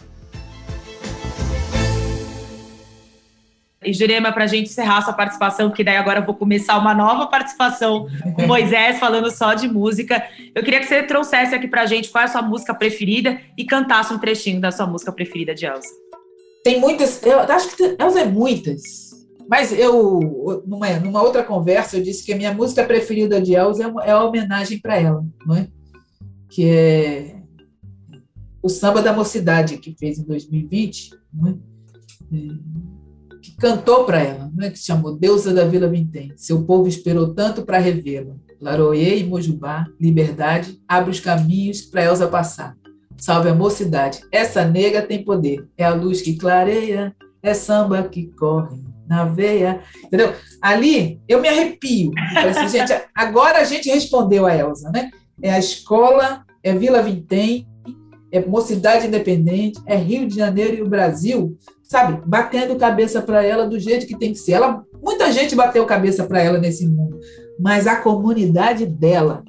[3.82, 6.92] E Jurema, para a gente encerrar sua participação, que daí agora eu vou começar uma
[6.92, 10.22] nova participação com Moisés, falando só de música.
[10.54, 13.40] Eu queria que você trouxesse aqui para a gente qual é a sua música preferida
[13.56, 15.88] e cantasse um trechinho da sua música preferida de Elsa.
[16.62, 18.82] Tem muitas, eu acho que Elsa é muitas.
[19.48, 23.84] Mas eu, numa, numa outra conversa, eu disse que a minha música preferida de Elsa
[23.84, 25.66] é, uma, é a homenagem para ela, não é?
[26.50, 27.36] Que é
[28.62, 31.54] o Samba da Mocidade, que fez em 2020, não é?
[32.36, 32.80] é
[33.40, 36.32] que cantou para ela, né, que se chamou Deusa da Vila Vintém.
[36.36, 38.34] Seu povo esperou tanto para revê-la.
[38.60, 42.76] Laroê e Mojubá, liberdade, abre os caminhos para Elsa passar.
[43.16, 48.26] Salve a mocidade, essa nega tem poder, é a luz que clareia, é samba que
[48.38, 50.32] corre na veia, entendeu?
[50.62, 52.12] Ali eu me arrepio.
[52.36, 55.10] Assim, gente, agora a gente respondeu a Elsa, né?
[55.42, 57.66] É a escola, é Vila Vintém,
[58.30, 61.58] é Mocidade Independente, é Rio de Janeiro e o Brasil,
[61.90, 62.22] sabe?
[62.24, 64.52] Batendo cabeça para ela do jeito que tem que ser.
[64.52, 67.18] Ela, muita gente bateu cabeça para ela nesse mundo,
[67.58, 69.42] mas a comunidade dela,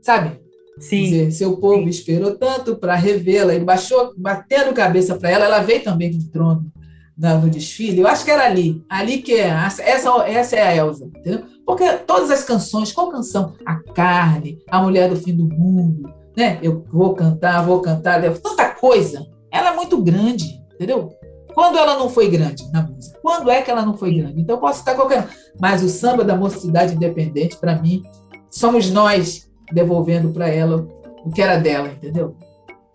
[0.00, 0.40] sabe?
[0.78, 1.02] Sim.
[1.02, 1.88] Dizer, seu povo Sim.
[1.90, 6.72] esperou tanto para revê-la, ele baixou, batendo cabeça para ela, ela veio também no trono
[7.18, 8.00] no desfile.
[8.00, 11.44] Eu acho que era ali, ali que é, essa, essa é a Elsa, entendeu?
[11.66, 13.54] Porque todas as canções, qual canção?
[13.66, 16.58] A Carne, A Mulher do Fim do Mundo, né?
[16.62, 19.26] Eu vou cantar, vou cantar, tanta coisa.
[19.50, 21.16] Ela é muito grande, entendeu?
[21.56, 23.18] Quando ela não foi grande na música?
[23.22, 24.38] Quando é que ela não foi grande?
[24.38, 25.26] Então posso citar qualquer um.
[25.58, 28.02] Mas o samba da mocidade independente, para mim,
[28.50, 30.86] somos nós devolvendo para ela
[31.24, 32.36] o que era dela, entendeu?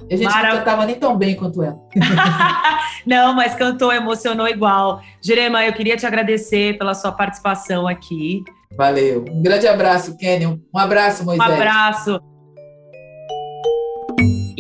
[0.02, 0.50] A gente Marav...
[0.52, 1.80] não cantava nem tão bem quanto ela.
[3.04, 5.02] não, mas cantou, emocionou igual.
[5.24, 8.43] Jerema, eu queria te agradecer pela sua participação aqui.
[8.78, 9.26] Valeu.
[9.28, 10.58] Um grande abraço, Kenyon.
[10.71, 11.50] Um abraço, Moisés.
[11.50, 12.21] Um abraço.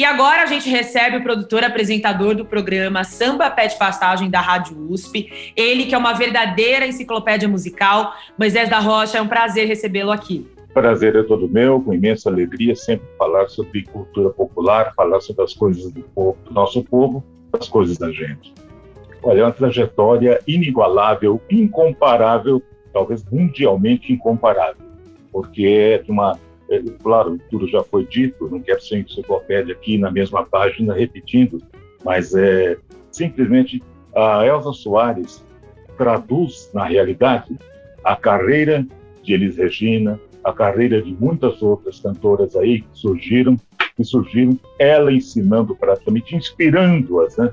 [0.01, 4.41] E agora a gente recebe o produtor apresentador do programa Samba Pé de Passagem da
[4.41, 5.53] Rádio USP.
[5.55, 8.11] Ele que é uma verdadeira enciclopédia musical.
[8.35, 10.47] Moisés da Rocha, é um prazer recebê-lo aqui.
[10.73, 15.53] Prazer é todo meu, com imensa alegria sempre falar sobre cultura popular, falar sobre as
[15.53, 18.55] coisas do, povo, do nosso povo, as coisas da gente.
[19.21, 22.59] Olha, é uma trajetória inigualável, incomparável,
[22.91, 24.83] talvez mundialmente incomparável,
[25.31, 26.39] porque é de uma
[26.71, 31.61] é, claro, tudo já foi dito, não quero ser enciclopédia aqui na mesma página repetindo,
[32.03, 32.77] mas é
[33.11, 33.83] simplesmente
[34.15, 35.45] a Elza Soares
[35.97, 37.57] traduz na realidade
[38.03, 38.85] a carreira
[39.21, 43.55] de Elis Regina, a carreira de muitas outras cantoras aí que surgiram,
[43.95, 47.51] que surgiram, ela ensinando praticamente, inspirando-as né,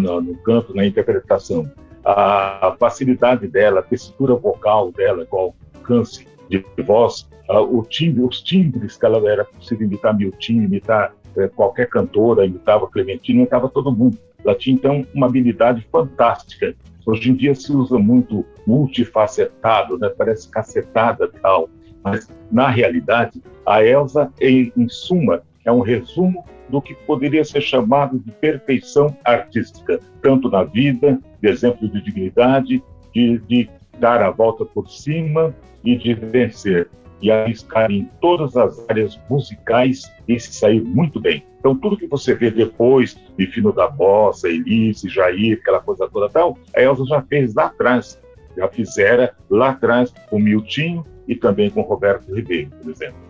[0.00, 1.70] no, no canto, na interpretação.
[2.04, 6.26] A facilidade dela, a tessitura vocal dela, qual alcance
[6.58, 11.88] de voz, o timbre, os timbres que ela era possível imitar Milton, imitar é, qualquer
[11.88, 14.18] cantora, imitava Clementino, imitava todo mundo.
[14.44, 16.74] Ela tinha, então, uma habilidade fantástica.
[17.06, 20.08] Hoje em dia se usa muito multifacetado, né?
[20.08, 21.68] parece cacetada tal.
[22.02, 27.60] Mas, na realidade, a Elsa, em, em suma, é um resumo do que poderia ser
[27.60, 32.82] chamado de perfeição artística, tanto na vida, de exemplo de dignidade,
[33.12, 33.68] de, de
[34.00, 36.88] dar a volta por cima e de vencer
[37.22, 41.44] e arriscar em todas as áreas musicais e se sair muito bem.
[41.58, 46.30] Então, tudo que você vê depois de Fino da Bossa, Elise, Jair, aquela coisa toda
[46.30, 48.18] tal, a Elza já fez lá atrás,
[48.56, 53.20] já fizera lá atrás com Miltinho e também com Roberto Ribeiro, por exemplo.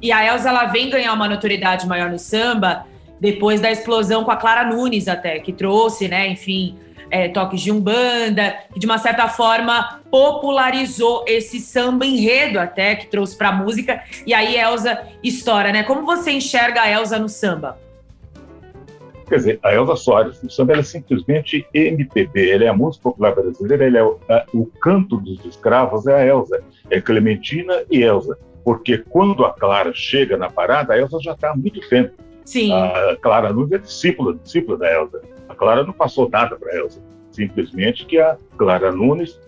[0.00, 2.86] E a Elza ela vem ganhar uma notoriedade maior no samba
[3.18, 6.76] depois da explosão com a Clara Nunes até, que trouxe, né, enfim,
[7.10, 13.06] é, toques de umbanda, que de uma certa forma popularizou esse samba enredo até, que
[13.06, 14.02] trouxe para a música.
[14.26, 15.82] E aí Elza estoura, né?
[15.82, 17.78] Como você enxerga a Elza no samba?
[19.28, 23.34] Quer dizer, a Elza Soares no samba é simplesmente MPB, ela é a música popular
[23.34, 28.02] brasileira, ela é o, a, o canto dos escravos é a Elza, é Clementina e
[28.02, 28.38] Elza.
[28.64, 32.14] Porque quando a Clara chega na parada, a Elza já está há muito tempo.
[32.44, 32.72] Sim.
[32.72, 35.20] A Clara Nunes é discípula, discípula da Elza.
[35.56, 37.02] Clara não passou nada para a Elza.
[37.30, 39.38] Simplesmente que a Clara Nunes,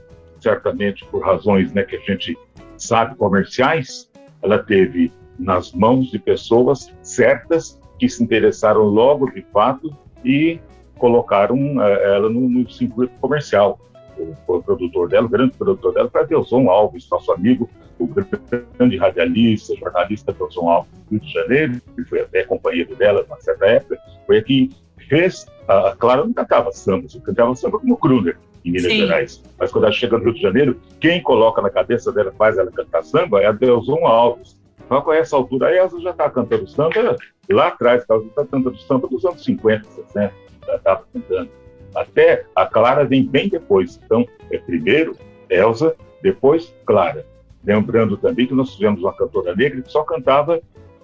[0.41, 2.37] certamente por razões né, que a gente
[2.77, 4.11] sabe comerciais,
[4.43, 9.95] ela teve nas mãos de pessoas certas que se interessaram logo de fato
[10.25, 10.61] e
[10.99, 13.79] colocaram uh, ela no, no circuito comercial.
[14.17, 18.97] O, o, produtor dela, o grande produtor dela, foi Adelson Alves, nosso amigo, o grande
[18.97, 23.67] radialista, jornalista Adelson Alves do Rio de Janeiro, que foi até companheiro dela numa certa
[23.67, 24.71] época, foi aqui
[25.09, 28.99] fez, a Clara não cantava samba, você cantava samba como Kruger, em Minas Sim.
[28.99, 29.43] Gerais.
[29.59, 32.71] Mas quando ela chega no Rio de Janeiro, quem coloca na cabeça dela, faz ela
[32.71, 34.59] cantar samba, é a Delzon Alves.
[34.85, 37.17] Então, com essa altura, aí ela já está cantando samba
[37.51, 40.33] lá atrás, ela está cantando samba dos anos 50, 60,
[40.67, 41.51] já estava cantando.
[41.95, 44.01] Até a Clara vem bem depois.
[44.05, 45.17] Então, é primeiro
[45.51, 47.27] Elsa, depois Clara.
[47.65, 50.61] Lembrando também que nós tivemos uma cantora negra que só cantava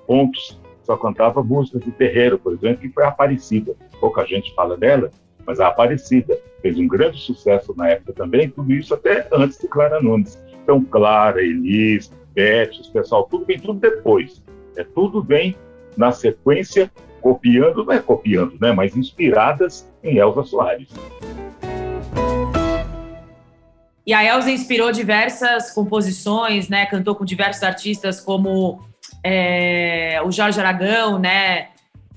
[0.07, 3.75] pontos só cantava músicas de terreiro, por exemplo, que foi a Aparecida.
[4.01, 5.11] Pouca gente fala dela,
[5.47, 9.69] mas a Aparecida fez um grande sucesso na época também, tudo isso até antes de
[9.69, 10.39] Clara Nunes.
[10.63, 14.43] Então, Clara, Elis, Beth, pessoal, tudo vem tudo depois.
[14.77, 15.57] É tudo vem
[15.97, 20.89] na sequência, copiando, não é copiando, né, mas inspiradas em Elza Soares.
[24.07, 26.85] E a Elza inspirou diversas composições, né?
[26.85, 28.85] Cantou com diversos artistas como
[29.25, 31.69] é, o Jorge Aragão, né?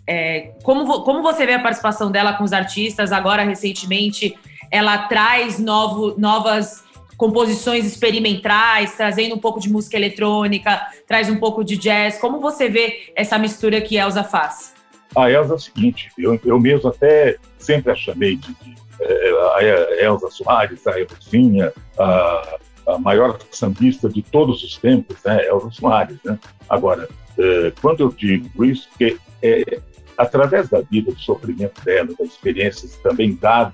[0.06, 3.14] É, como, como você vê a participação dela com os artistas?
[3.14, 4.38] Agora, recentemente,
[4.70, 6.84] ela traz novo, novas
[7.16, 12.20] composições experimentais, trazendo um pouco de música eletrônica, traz um pouco de jazz.
[12.20, 14.76] Como você vê essa mistura que Elza faz?
[15.16, 20.00] A Elza é o seguinte, eu, eu mesmo até sempre a chamei de, de é,
[20.00, 25.70] a Elza Soares, a Elzinha, a, a maior sambista de todos os tempos, né, Elza
[25.72, 26.18] Soares.
[26.24, 26.40] Né?
[26.70, 29.80] Agora, é, quando eu digo isso, que é,
[30.18, 33.74] através da vida, do sofrimento dela, das experiências também dado,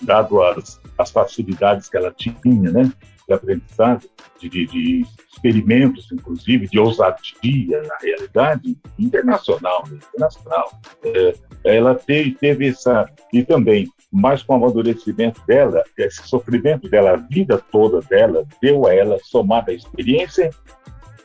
[0.00, 2.90] dado as, as facilidades que ela tinha, né,
[3.32, 10.70] de aprendizado, de, de, de, experimentos, inclusive, de ousadia, na realidade, internacional, internacional.
[11.04, 17.12] É, ela teve, teve essa, e também, mais com o amadurecimento dela, esse sofrimento dela,
[17.12, 20.50] a vida toda dela, deu a ela, somada à experiência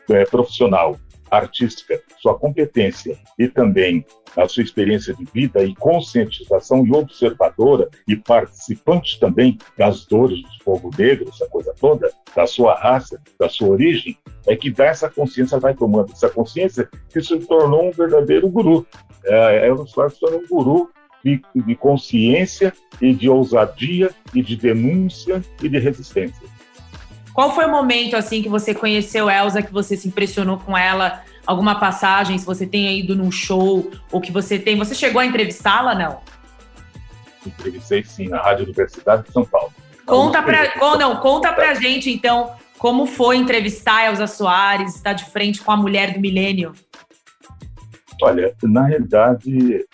[0.09, 0.97] é, profissional,
[1.29, 8.15] artística, sua competência e também a sua experiência de vida e conscientização e observadora e
[8.15, 13.69] participante também das dores do povo negro, essa coisa toda, da sua raça, da sua
[13.69, 18.47] origem, é que dá essa consciência, vai tomando essa consciência que se tornou um verdadeiro
[18.49, 18.85] guru.
[19.25, 20.89] É, é um se tornou um guru
[21.23, 26.56] de, de consciência e de ousadia e de denúncia e de resistência.
[27.37, 31.21] Qual foi o momento assim que você conheceu Elsa, que você se impressionou com ela?
[31.45, 34.75] Alguma passagem, se você tenha ido num show, ou que você tem.
[34.75, 36.19] Você chegou a entrevistá-la, não?
[37.45, 39.71] Entrevistei sim, na Rádio Universidade de São Paulo.
[40.03, 45.25] Conta pra, não, conta pra gente, então, como foi entrevistar a Elza Soares, estar de
[45.25, 46.73] frente com a mulher do milênio?
[48.19, 49.85] Olha, na realidade,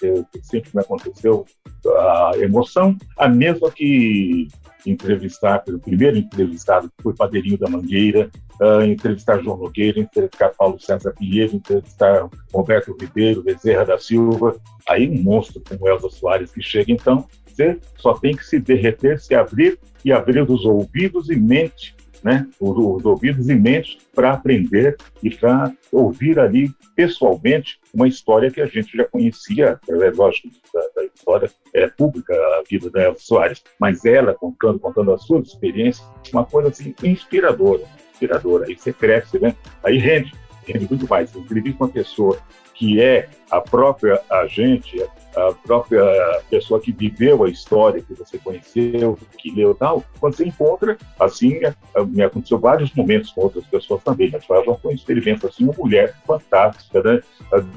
[0.44, 1.46] sempre me aconteceu
[1.86, 4.48] a emoção, a mesma que
[4.86, 8.30] entrevistar, o primeiro entrevistado foi Padeirinho da Mangueira,
[8.62, 14.56] uh, entrevistar João Nogueira, entrevistar Paulo César Pinheiro, entrevistar Roberto Ribeiro, Bezerra da Silva,
[14.88, 19.20] aí um monstro como Elza Soares que chega, então você só tem que se derreter,
[19.20, 24.96] se abrir e abrir os ouvidos e mente né, os, os ouvidos mente para aprender
[25.22, 30.82] e para ouvir ali pessoalmente uma história que a gente já conhecia, é lógico, da,
[30.96, 35.48] da história é, pública, a vida da Elsa Soares, mas ela contando, contando as suas
[35.48, 37.84] experiências, uma coisa assim inspiradora,
[38.14, 38.66] inspiradora.
[38.68, 39.56] Aí você cresce, né?
[39.84, 40.34] Aí rende,
[40.66, 41.34] rende muito mais.
[41.34, 41.44] Eu
[41.80, 42.40] uma pessoa
[42.74, 45.02] que é a própria agente,
[45.36, 46.04] a própria
[46.50, 51.60] pessoa que viveu a história que você conheceu, que leu tal, quando você encontra, assim,
[51.64, 51.74] é,
[52.06, 56.16] me aconteceu vários momentos com outras pessoas também, mas foi um experimento, assim, uma mulher
[56.26, 57.22] fantástica, né,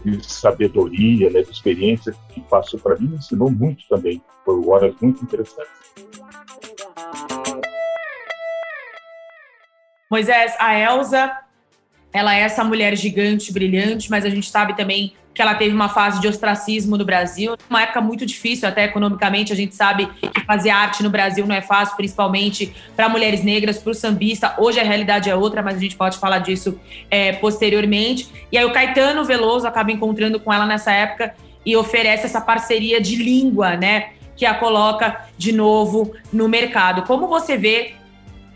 [0.04, 5.22] de sabedoria, né, de experiência, que passou para mim, ensinou muito também, foram horas muito
[5.22, 5.72] interessantes.
[10.11, 11.45] Moisés, a Elsa
[12.16, 15.90] ela é essa mulher gigante, brilhante, mas a gente sabe também que ela teve uma
[15.90, 19.52] fase de ostracismo no Brasil, uma época muito difícil, até economicamente.
[19.52, 23.79] A gente sabe que fazer arte no Brasil não é fácil, principalmente para mulheres negras,
[23.79, 24.55] para o sambista.
[24.57, 28.29] Hoje a realidade é outra, mas a gente pode falar disso é, posteriormente.
[28.50, 31.35] E aí o Caetano Veloso acaba encontrando com ela nessa época
[31.66, 34.12] e oferece essa parceria de língua, né?
[34.35, 37.02] Que a coloca de novo no mercado.
[37.02, 37.94] Como você vê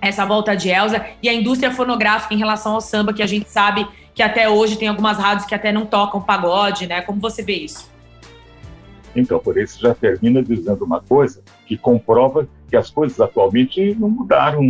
[0.00, 3.50] essa volta de Elsa e a indústria fonográfica em relação ao samba, que a gente
[3.50, 7.00] sabe que até hoje tem algumas rádios que até não tocam pagode, né?
[7.02, 7.90] Como você vê isso?
[9.14, 14.08] Então, por isso já termina dizendo uma coisa que comprova que as coisas atualmente não
[14.08, 14.60] mudaram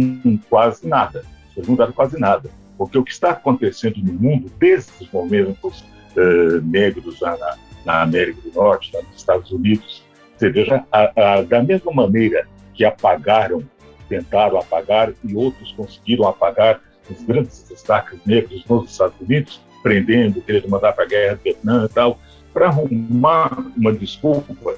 [0.48, 1.24] quase nada.
[1.56, 2.50] Não mudaram quase nada.
[2.78, 5.84] Porque o que está acontecendo no mundo, desde os momentos
[6.16, 7.36] uh, negros na,
[7.84, 10.02] na, América do Norte, nos Estados Unidos,
[10.36, 13.62] você veja, a, a, da mesma maneira que apagaram
[14.10, 20.68] tentaram apagar e outros conseguiram apagar os grandes destaques negros nos Estados Unidos, prendendo, querendo
[20.68, 22.18] mandar para a guerra do Vietnã e tal,
[22.52, 24.74] para arrumar uma desculpa.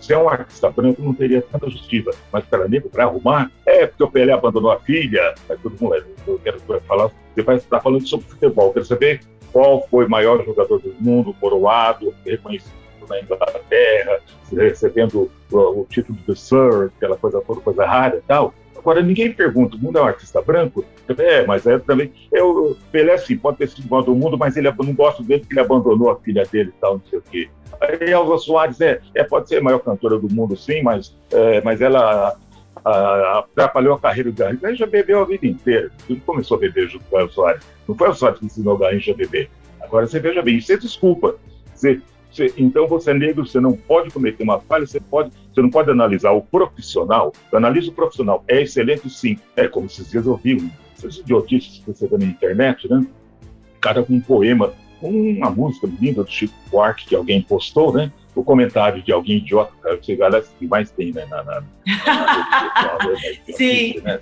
[0.00, 3.86] Se é um artista branco, não teria tanta justiça, mas para negro, para arrumar, é
[3.86, 5.94] porque o Pelé abandonou a filha, mas todo mundo,
[6.26, 9.20] eu quero falar, você vai estar falando sobre futebol, quero saber
[9.52, 14.20] qual foi o maior jogador do mundo, coroado, reconhecido na Inglaterra,
[14.52, 18.54] recebendo o, o título de Sir, aquela coisa toda, coisa rara e tal.
[18.84, 20.84] Agora, ninguém pergunta, o mundo é um artista branco?
[21.16, 22.12] É, mas é também.
[22.30, 25.54] Eu, Pelé, sim, pode ter sido igual do mundo, mas ele não gosto dele porque
[25.54, 27.48] ele abandonou a filha dele e tal, não sei o quê.
[27.80, 31.62] Aí Elza Soares é, é, pode ser a maior cantora do mundo, sim, mas, é,
[31.62, 32.36] mas ela
[32.84, 34.60] a, atrapalhou a carreira do Garrincha.
[34.60, 35.90] Garrincha bebeu a vida inteira.
[36.06, 37.62] Ele começou a beber junto com o Elza Soares.
[37.88, 39.48] Não foi o Soares que ensinou o Garrincha a beber.
[39.80, 41.36] Agora, você veja bem, é desculpa.
[41.74, 42.02] Você,
[42.34, 45.70] Você, então você é negro, você não pode cometer uma falha, você, pode, você não
[45.70, 47.32] pode analisar o profissional.
[47.52, 48.42] Analisa o profissional.
[48.48, 49.38] É excelente, sim.
[49.54, 53.06] É como esses dias eu vi essas idiotices que você vê na internet, né?
[53.80, 58.10] Cara com um poema, uma música linda do Chico Buarque que alguém postou, né?
[58.34, 59.72] O comentário de alguém idiota,
[60.16, 61.26] galera que mais tem, né?
[61.26, 63.00] Na, na, na
[63.56, 64.00] Sim.
[64.02, 64.20] Né?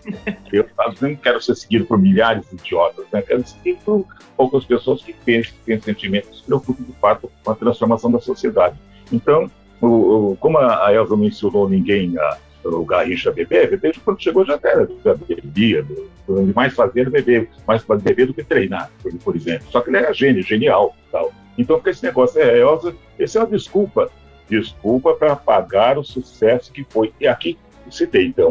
[0.52, 0.66] Eu
[1.00, 3.22] não quero ser seguido por milhares de idiotas, né?
[3.22, 4.06] Quero ser seguido por
[4.36, 8.20] poucas pessoas que pensam, que têm sentimentos, se preocupam de fato com a transformação da
[8.20, 8.76] sociedade.
[9.10, 9.50] Então,
[9.80, 9.86] o,
[10.32, 14.58] o, como a Elza não ensinou ninguém a, o Garrincha beber, beber quando chegou já
[14.62, 18.90] era, já bebia, que mais fazia era beber, mais beber do que treinar,
[19.24, 19.66] por exemplo.
[19.70, 21.32] Só que ele era gênio, genial, tal.
[21.56, 24.10] Então, com esse negócio é Elza, essa é uma desculpa.
[24.48, 27.12] Desculpa para apagar o sucesso que foi.
[27.20, 27.58] E aqui,
[27.90, 28.50] citei então,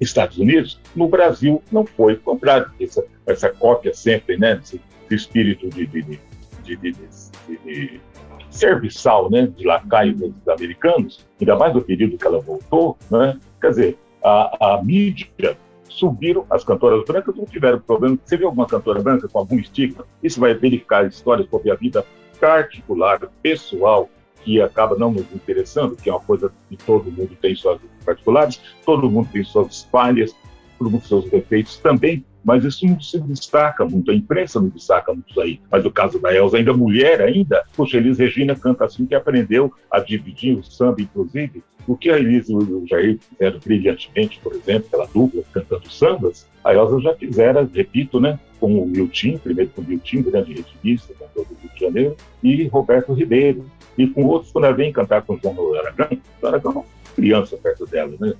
[0.00, 2.72] Estados Unidos, no Brasil não foi comprado.
[2.80, 4.60] Essa, essa cópia sempre, né?
[4.62, 8.00] Esse, espírito de, de, de, de, de
[8.48, 9.46] serviçal, né?
[9.46, 13.38] De lacaio dos americanos, ainda mais no período que ela voltou, né?
[13.60, 15.56] Quer dizer, a, a mídia
[15.92, 18.18] subiram, as cantoras brancas não tiveram problema.
[18.24, 20.04] Você viu alguma cantora branca com algum estigma?
[20.22, 22.04] Isso vai verificar histórias sobre a vida
[22.40, 24.08] particular, pessoal,
[24.42, 28.60] que acaba não nos interessando, que é uma coisa que todo mundo tem suas particulares,
[28.84, 30.34] todo mundo tem suas falhas,
[30.78, 34.68] todo mundo tem seus defeitos também, mas isso não se destaca muito, a imprensa não
[34.68, 35.60] destaca muito isso aí.
[35.70, 39.72] Mas no caso da Elza, ainda mulher ainda, poxa, Elis Regina canta assim que aprendeu
[39.90, 44.52] a dividir o samba, inclusive, o que a Elis e o Jair fizeram brilhantemente, por
[44.52, 49.70] exemplo, pela dupla, cantando sambas, a Elza já fizera, repito, né, com o Milton, primeiro
[49.70, 53.64] com o Milton, grande retivista, cantor do Rio de Janeiro, e Roberto Ribeiro,
[53.98, 57.56] e com outros, quando ela vem cantar com o João Aragão, o Aragão é criança
[57.56, 58.34] perto dela, né,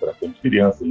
[0.00, 0.84] praticamente criança,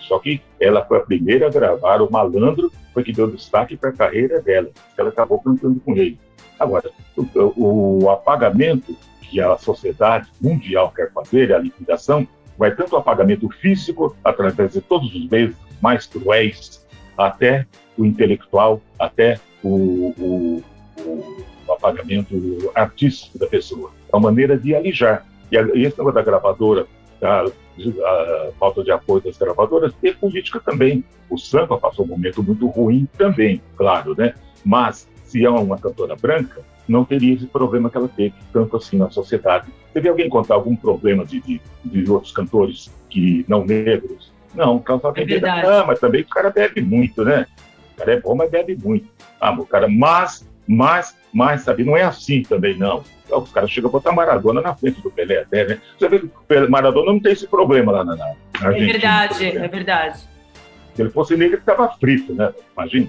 [0.00, 3.90] só que ela foi a primeira a gravar o Malandro, foi que deu destaque para
[3.90, 6.18] a carreira dela, ela acabou cantando com ele.
[6.58, 12.26] Agora, o, o apagamento que a sociedade mundial quer fazer, a liquidação,
[12.56, 17.66] vai tanto o apagamento físico, através de todos os meios mais cruéis, até
[17.96, 20.62] o intelectual, até o, o,
[21.66, 23.90] o apagamento artístico da pessoa.
[24.12, 25.26] É uma maneira de alijar.
[25.50, 26.86] E, esse negócio da gravadora,
[27.22, 31.04] a, a, falta de apoio das gravadoras, e política também.
[31.30, 34.34] O samba passou um momento muito ruim também, claro, né?
[34.64, 38.98] Mas, se é uma cantora branca, não teria esse problema que ela teve, tanto assim
[38.98, 39.72] na sociedade.
[39.94, 44.32] Teve alguém contar algum problema de, de, de outros cantores que não negros?
[44.54, 45.66] Não, causava é verdade.
[45.66, 47.46] Ah, mas também o cara bebe muito, né?
[47.94, 49.08] O cara é bom, mas bebe muito.
[49.40, 53.02] Ah, o cara, mas, mas, mas, sabe, não é assim também, não.
[53.36, 55.80] Os caras chegam a botar Maradona na frente do Pelé até, né?
[55.98, 56.28] Você vê que
[56.68, 58.26] Maradona não tem esse problema lá na, na
[58.60, 58.88] Argentina.
[58.88, 60.18] É verdade, é verdade.
[60.94, 62.52] Se ele fosse negro, ele estava frito, né?
[62.76, 63.08] Imagina.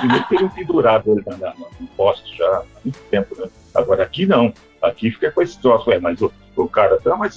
[0.00, 3.48] Primeiro teriam pendurado ele na, na, no poste já há muito tempo, né?
[3.74, 4.52] Agora aqui não.
[4.80, 7.36] Aqui fica com esse troço, é, mas o, o cara tá, mas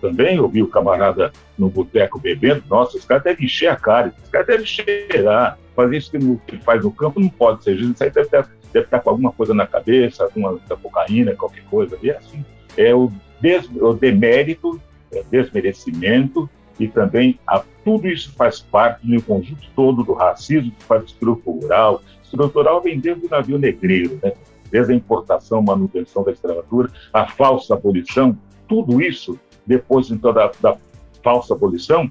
[0.00, 4.12] também eu vi o camarada no boteco bebendo, nossa, os caras devem encher a cara,
[4.22, 5.58] os caras devem cheirar.
[5.74, 7.74] Fazer isso que ele faz no campo não pode ser.
[7.74, 11.96] Isso aí deve, estar, deve estar com alguma coisa na cabeça, alguma cocaína, qualquer coisa.
[12.02, 12.44] E é assim.
[12.76, 13.10] É o,
[13.40, 14.80] des, o demérito,
[15.12, 20.82] é desmerecimento e também a, tudo isso faz parte do conjunto todo do racismo que
[20.82, 22.02] faz estrutural.
[22.24, 24.32] Estrutural vem desde o navio negreiro, né?
[24.72, 30.76] desde a importação, manutenção da escravatura, a falsa abolição, tudo isso, depois então da, da
[31.22, 32.10] falsa abolição,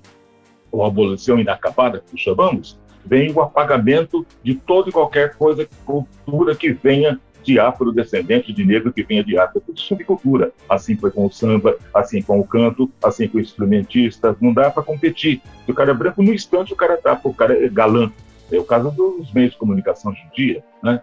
[0.71, 6.71] ou abolição inacabada, que chamamos, vem o apagamento de toda e qualquer coisa, cultura que
[6.71, 10.51] venha de afrodescendente, de negro que venha de África, de subcultura.
[10.67, 14.35] Assim foi com o samba, assim com o canto, assim com o instrumentista.
[14.39, 15.41] Não dá para competir.
[15.65, 18.11] Se o cara é branco, no instante o cara tá, o cara é galã.
[18.51, 21.01] É o caso dos meios de comunicação hoje em dia, né?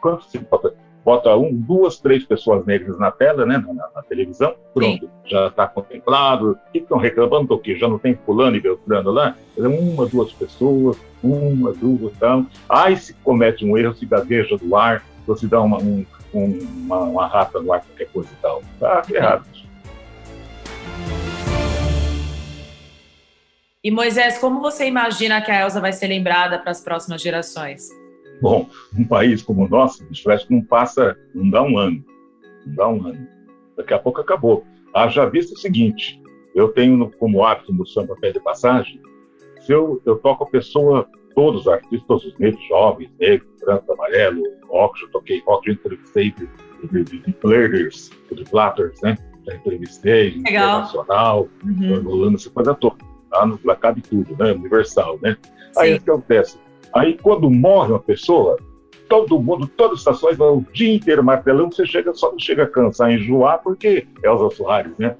[0.00, 0.38] Quando você
[1.08, 5.10] bota, um, duas, três pessoas negras na tela, né, na, na televisão, pronto, Sim.
[5.24, 6.50] já está contemplado.
[6.50, 7.76] O que estão reclamando do quê?
[7.76, 9.34] Já não tem fulano e beltrano lá?
[9.56, 12.44] Uma, duas pessoas, uma, duas, tal.
[12.68, 16.04] Aí se comete um erro, se gagueja do ar, ou se dá uma, um,
[16.34, 18.62] uma, uma rata no ar, qualquer coisa e tal.
[18.78, 19.46] Tá errado.
[23.82, 27.88] E Moisés, como você imagina que a Elsa vai ser lembrada para as próximas gerações?
[28.42, 32.04] Bom, um país como o nosso, parece que não passa, não dá um ano,
[32.66, 33.26] não dá um ano.
[33.76, 34.64] Daqui a pouco acabou.
[34.94, 36.20] Haja visto o seguinte,
[36.54, 39.00] eu tenho como hábito no samba pé de passagem,
[39.60, 43.92] se eu, eu toco a pessoa todos os artistas, todos os negros, jovens, negros, branco,
[43.92, 46.48] amarelo, rock, já toquei rock, já entrevistei de,
[46.88, 49.16] de, de, de players, de platters, né?
[49.46, 50.80] Já entrevistei, Legal.
[50.80, 52.02] internacional, uhum.
[52.02, 52.96] rolando essa coisa toda.
[53.30, 53.46] Tá?
[53.46, 54.52] No cabe tudo, né?
[54.52, 55.36] Universal, né?
[55.42, 55.80] Sim.
[55.80, 56.58] Aí o que acontece?
[56.94, 58.56] Aí quando morre uma pessoa,
[59.08, 62.66] todo mundo, todas as estações, o dia inteiro martelando, você chega, só não chega a
[62.66, 65.16] cansar, enjoar, porque Elza Soares, né?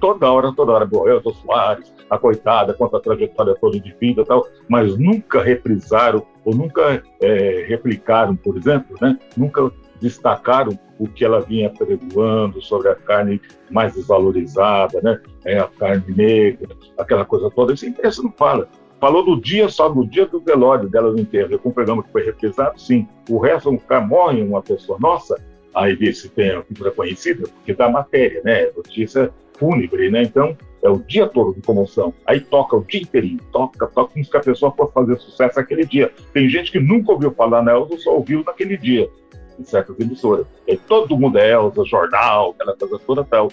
[0.00, 4.22] Toda hora, toda hora, boa, Elza Soares, a coitada, conta a trajetória toda de vida
[4.22, 9.18] e tal, mas nunca reprisaram, ou nunca é, replicaram, por exemplo, né?
[9.36, 9.70] Nunca
[10.00, 15.20] destacaram o que ela vinha pregoando sobre a carne mais desvalorizada, né?
[15.44, 17.72] É, a carne negra, aquela coisa toda.
[17.72, 18.68] Isso, isso não fala.
[19.02, 22.12] Falou do dia, só no dia do velório dela no enterro, com um programa que
[22.12, 23.08] foi reprisado, sim.
[23.28, 25.42] O resto, um cara morre uma pessoa nossa,
[25.74, 28.70] aí vê se tem a figura conhecida, porque dá matéria, né?
[28.76, 30.22] Notícia fúnebre, né?
[30.22, 32.14] Então, é o dia todo de comoção.
[32.24, 35.84] Aí toca o dia inteirinho, toca, toca, como se a pessoa fosse fazer sucesso aquele
[35.84, 36.12] dia.
[36.32, 39.10] Tem gente que nunca ouviu falar na Elza, só ouviu naquele dia,
[39.58, 40.46] em certas emissoras.
[40.64, 43.50] E todo mundo é Elza, jornal, aquela coisa toda tal.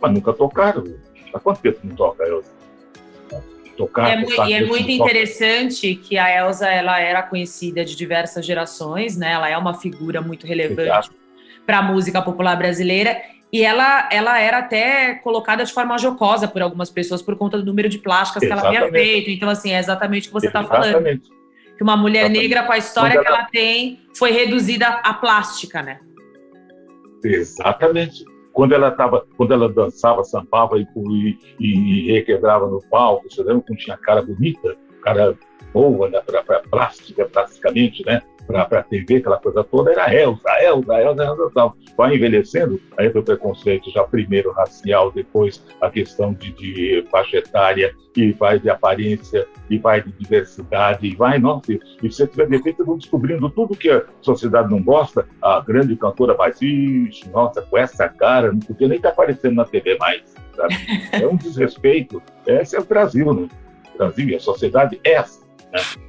[0.00, 0.82] Mas nunca tocaram.
[1.32, 2.57] Há quanto tempo não toca Elza?
[3.78, 4.10] Tocar.
[4.10, 9.16] É, tocar, e é muito interessante que a Elsa ela era conhecida de diversas gerações,
[9.16, 9.32] né?
[9.32, 11.10] Ela é uma figura muito relevante
[11.64, 13.16] para a música popular brasileira.
[13.50, 17.64] E ela, ela era até colocada de forma jocosa por algumas pessoas por conta do
[17.64, 18.70] número de plásticas exatamente.
[18.70, 19.30] que ela havia feito.
[19.30, 21.22] Então, assim, é exatamente o que você está falando.
[21.76, 22.42] Que uma mulher exatamente.
[22.42, 26.00] negra, com a história que ela tem, foi reduzida à plástica, né?
[27.24, 28.24] Exatamente
[28.58, 30.84] quando ela tava, quando ela dançava, sambava e,
[31.60, 35.38] e, e requebrava no palco, você lembra como tinha cara bonita, cara
[35.72, 38.20] boa, né, para plástica, plasticamente, né?
[38.48, 41.76] Para a TV, aquela coisa toda, era Elza, Elza, Elza, Elza, tal.
[41.96, 47.94] Vai envelhecendo, aí o preconceito já primeiro racial, depois a questão de, de faixa etária,
[48.16, 52.48] e vai de aparência, e vai de diversidade, e vai, nossa, e, e se tiver
[52.48, 57.62] defeito, vão descobrindo tudo que a sociedade não gosta, a grande cantora vai, ixi, nossa,
[57.62, 60.34] com essa cara, não podia nem estar tá aparecendo na TV mais?
[61.12, 62.20] É um desrespeito.
[62.44, 63.48] Esse é o Brasil, né?
[63.94, 66.07] O Brasil e a sociedade é essa, né?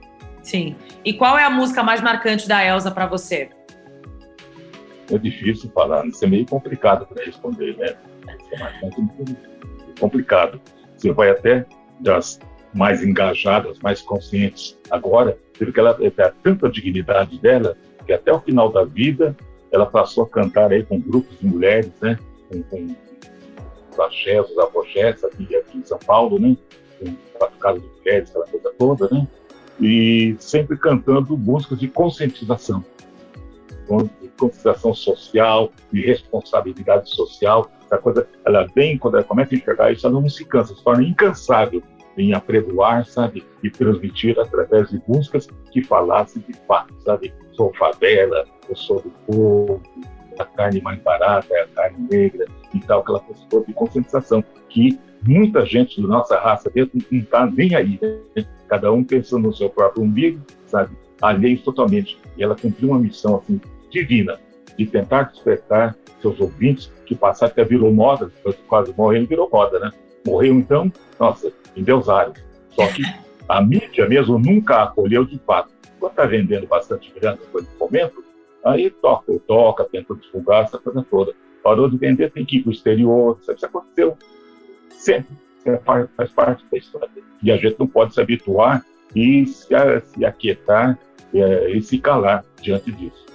[0.49, 0.75] Sim.
[1.05, 3.49] E qual é a música mais marcante da Elsa para você?
[5.11, 7.95] É difícil falar, isso é meio complicado para responder, né?
[8.53, 10.59] É é complicado.
[10.97, 11.67] Você vai até
[11.99, 12.39] das
[12.73, 17.77] mais engajadas, mais conscientes agora, porque ela tem tanta dignidade dela
[18.07, 19.37] que até o final da vida
[19.71, 22.17] ela passou a cantar aí com grupos de mulheres, né?
[22.51, 22.95] Com, com
[23.91, 24.57] os axés, os
[25.23, 26.57] aqui, aqui em São Paulo, né?
[26.99, 29.27] Com quatro casas de mulheres, aquela coisa toda, né?
[29.79, 32.83] E sempre cantando músicas de conscientização,
[34.21, 37.69] de conscientização social, de responsabilidade social.
[37.85, 40.83] Essa coisa, ela vem, quando ela começa a enxergar isso, ela não se cansa, se
[40.83, 41.81] torna incansável
[42.17, 48.45] em apregoar, sabe, e transmitir através de músicas que falassem de fato, sabe, sou favela,
[48.67, 49.81] eu sou do povo,
[50.37, 54.99] a carne mais barata é a carne negra e tal, aquela coisa de conscientização que
[55.25, 58.45] muita gente da nossa raça dentro não está nem aí, né?
[58.67, 60.95] cada um pensando no seu próprio umbigo, sabe?
[61.21, 62.17] Alheio totalmente.
[62.37, 63.59] E ela cumpriu uma missão assim
[63.89, 64.39] divina
[64.77, 68.31] de tentar despertar seus ouvintes que passaram até virou moda,
[68.67, 69.91] quase morreu virou moda, né?
[70.25, 73.01] Morreu então, nossa, em Deus Só que
[73.47, 75.73] a mídia mesmo nunca acolheu de fato.
[75.99, 78.23] Quando está vendendo bastante grana no momento,
[78.63, 81.33] aí toca, toca, tenta divulgar essa coisa toda.
[81.63, 83.57] Parou de vender, tem que ir para o exterior, sabe?
[83.57, 84.17] Isso aconteceu
[84.89, 85.37] sempre
[86.15, 87.09] faz parte da história.
[87.41, 88.83] E a gente não pode se habituar
[89.15, 89.67] e se,
[90.05, 90.97] se aquietar
[91.33, 93.25] é, e se calar diante disso.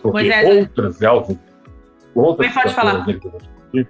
[0.00, 1.38] Porque é, outras Elvis,
[2.14, 3.88] outras cantoras negras vão surgir,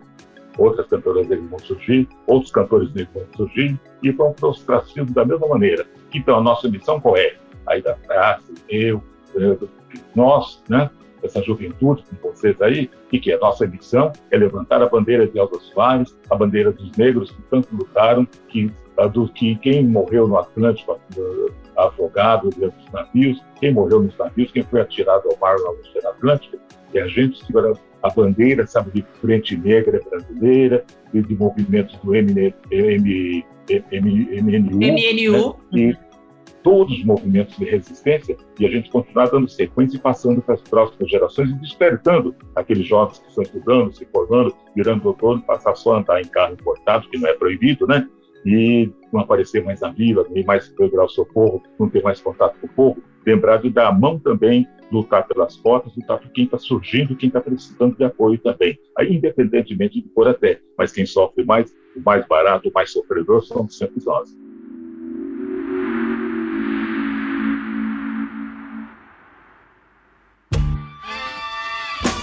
[0.58, 5.12] outras cantoras negras vão surgir, outros cantores negros vão surgir e vão para o ostracismo
[5.12, 5.86] da mesma maneira.
[6.12, 7.36] Então, a nossa missão qual é?
[7.66, 9.02] Aí da praça, eu,
[9.34, 9.68] eu
[10.14, 10.90] nós, né?
[11.22, 15.38] Essa juventude com vocês aí, e que a nossa missão é levantar a bandeira de
[15.38, 18.70] Elza Soares, a bandeira dos negros que tanto lutaram, que,
[19.12, 21.00] do, que quem morreu no Atlântico
[21.76, 26.08] afogado dentro dos navios, quem morreu nos navios, quem foi atirado ao mar na Oceano
[26.08, 26.58] Atlântico,
[26.92, 32.10] e a gente segura a bandeira, sabe, de frente negra brasileira e de movimentos do
[32.10, 34.78] MN, M, M, MNU.
[34.78, 35.56] MNU.
[35.72, 35.90] Né?
[35.90, 35.96] E,
[36.62, 40.60] todos os movimentos de resistência e a gente continuar dando sequência e passando para as
[40.62, 45.94] próximas gerações e despertando aqueles jovens que estão estudando, se formando, virando doutor, passar só
[45.94, 48.08] a andar em carro importado, que não é proibido, né?
[48.44, 52.58] E não aparecer mais na vila, nem mais procurar o povo, não ter mais contato
[52.60, 56.44] com o povo, lembrar de dar a mão também, lutar pelas cotas, lutar por quem
[56.44, 58.78] está surgindo, quem está precisando de apoio também.
[58.98, 63.42] Aí, independentemente de por até, mas quem sofre mais, o mais barato, o mais sofredor,
[63.42, 64.41] somos sempre nós.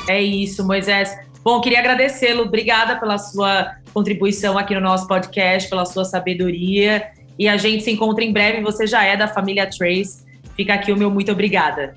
[0.09, 1.15] É isso, Moisés.
[1.43, 2.41] Bom, queria agradecê-lo.
[2.41, 7.11] Obrigada pela sua contribuição aqui no nosso podcast, pela sua sabedoria.
[7.37, 8.63] E a gente se encontra em breve.
[8.63, 10.25] Você já é da família Trace.
[10.55, 11.93] Fica aqui o meu muito obrigada.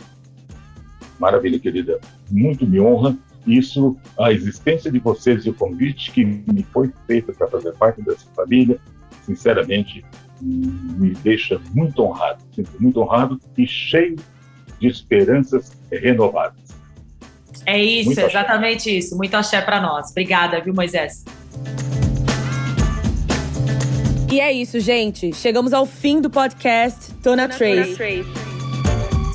[1.19, 1.99] Maravilha, querida.
[2.31, 7.33] Muito me honra isso, a existência de vocês e o convite que me foi feito
[7.33, 8.79] para fazer parte dessa família,
[9.23, 10.05] sinceramente,
[10.39, 12.45] me deixa muito honrado,
[12.79, 14.17] muito honrado e cheio
[14.79, 16.72] de esperanças renovadas.
[17.65, 18.91] É isso, muito exatamente axé.
[18.91, 19.17] isso.
[19.17, 20.11] Muito axé para nós.
[20.11, 21.25] Obrigada, viu, Moisés?
[24.31, 25.35] E é isso, gente.
[25.35, 27.95] Chegamos ao fim do podcast Tona, Tona Trace.
[27.95, 28.25] Trace.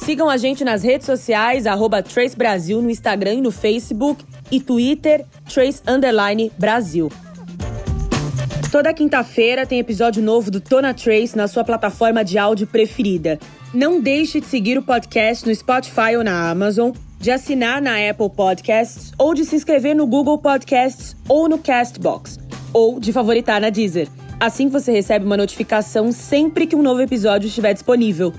[0.04, 4.60] Sigam a gente nas redes sociais, arroba Trace Brasil no Instagram e no Facebook e
[4.60, 7.12] Twitter, Trace Underline Brasil.
[8.72, 13.40] Toda quinta-feira tem episódio novo do Tona Trace na sua plataforma de áudio preferida.
[13.74, 18.30] Não deixe de seguir o podcast no Spotify ou na Amazon, de assinar na Apple
[18.30, 22.40] Podcasts ou de se inscrever no Google Podcasts ou no Castbox,
[22.74, 24.08] ou de favoritar na Deezer.
[24.40, 28.32] Assim você recebe uma notificação sempre que um novo episódio estiver disponível.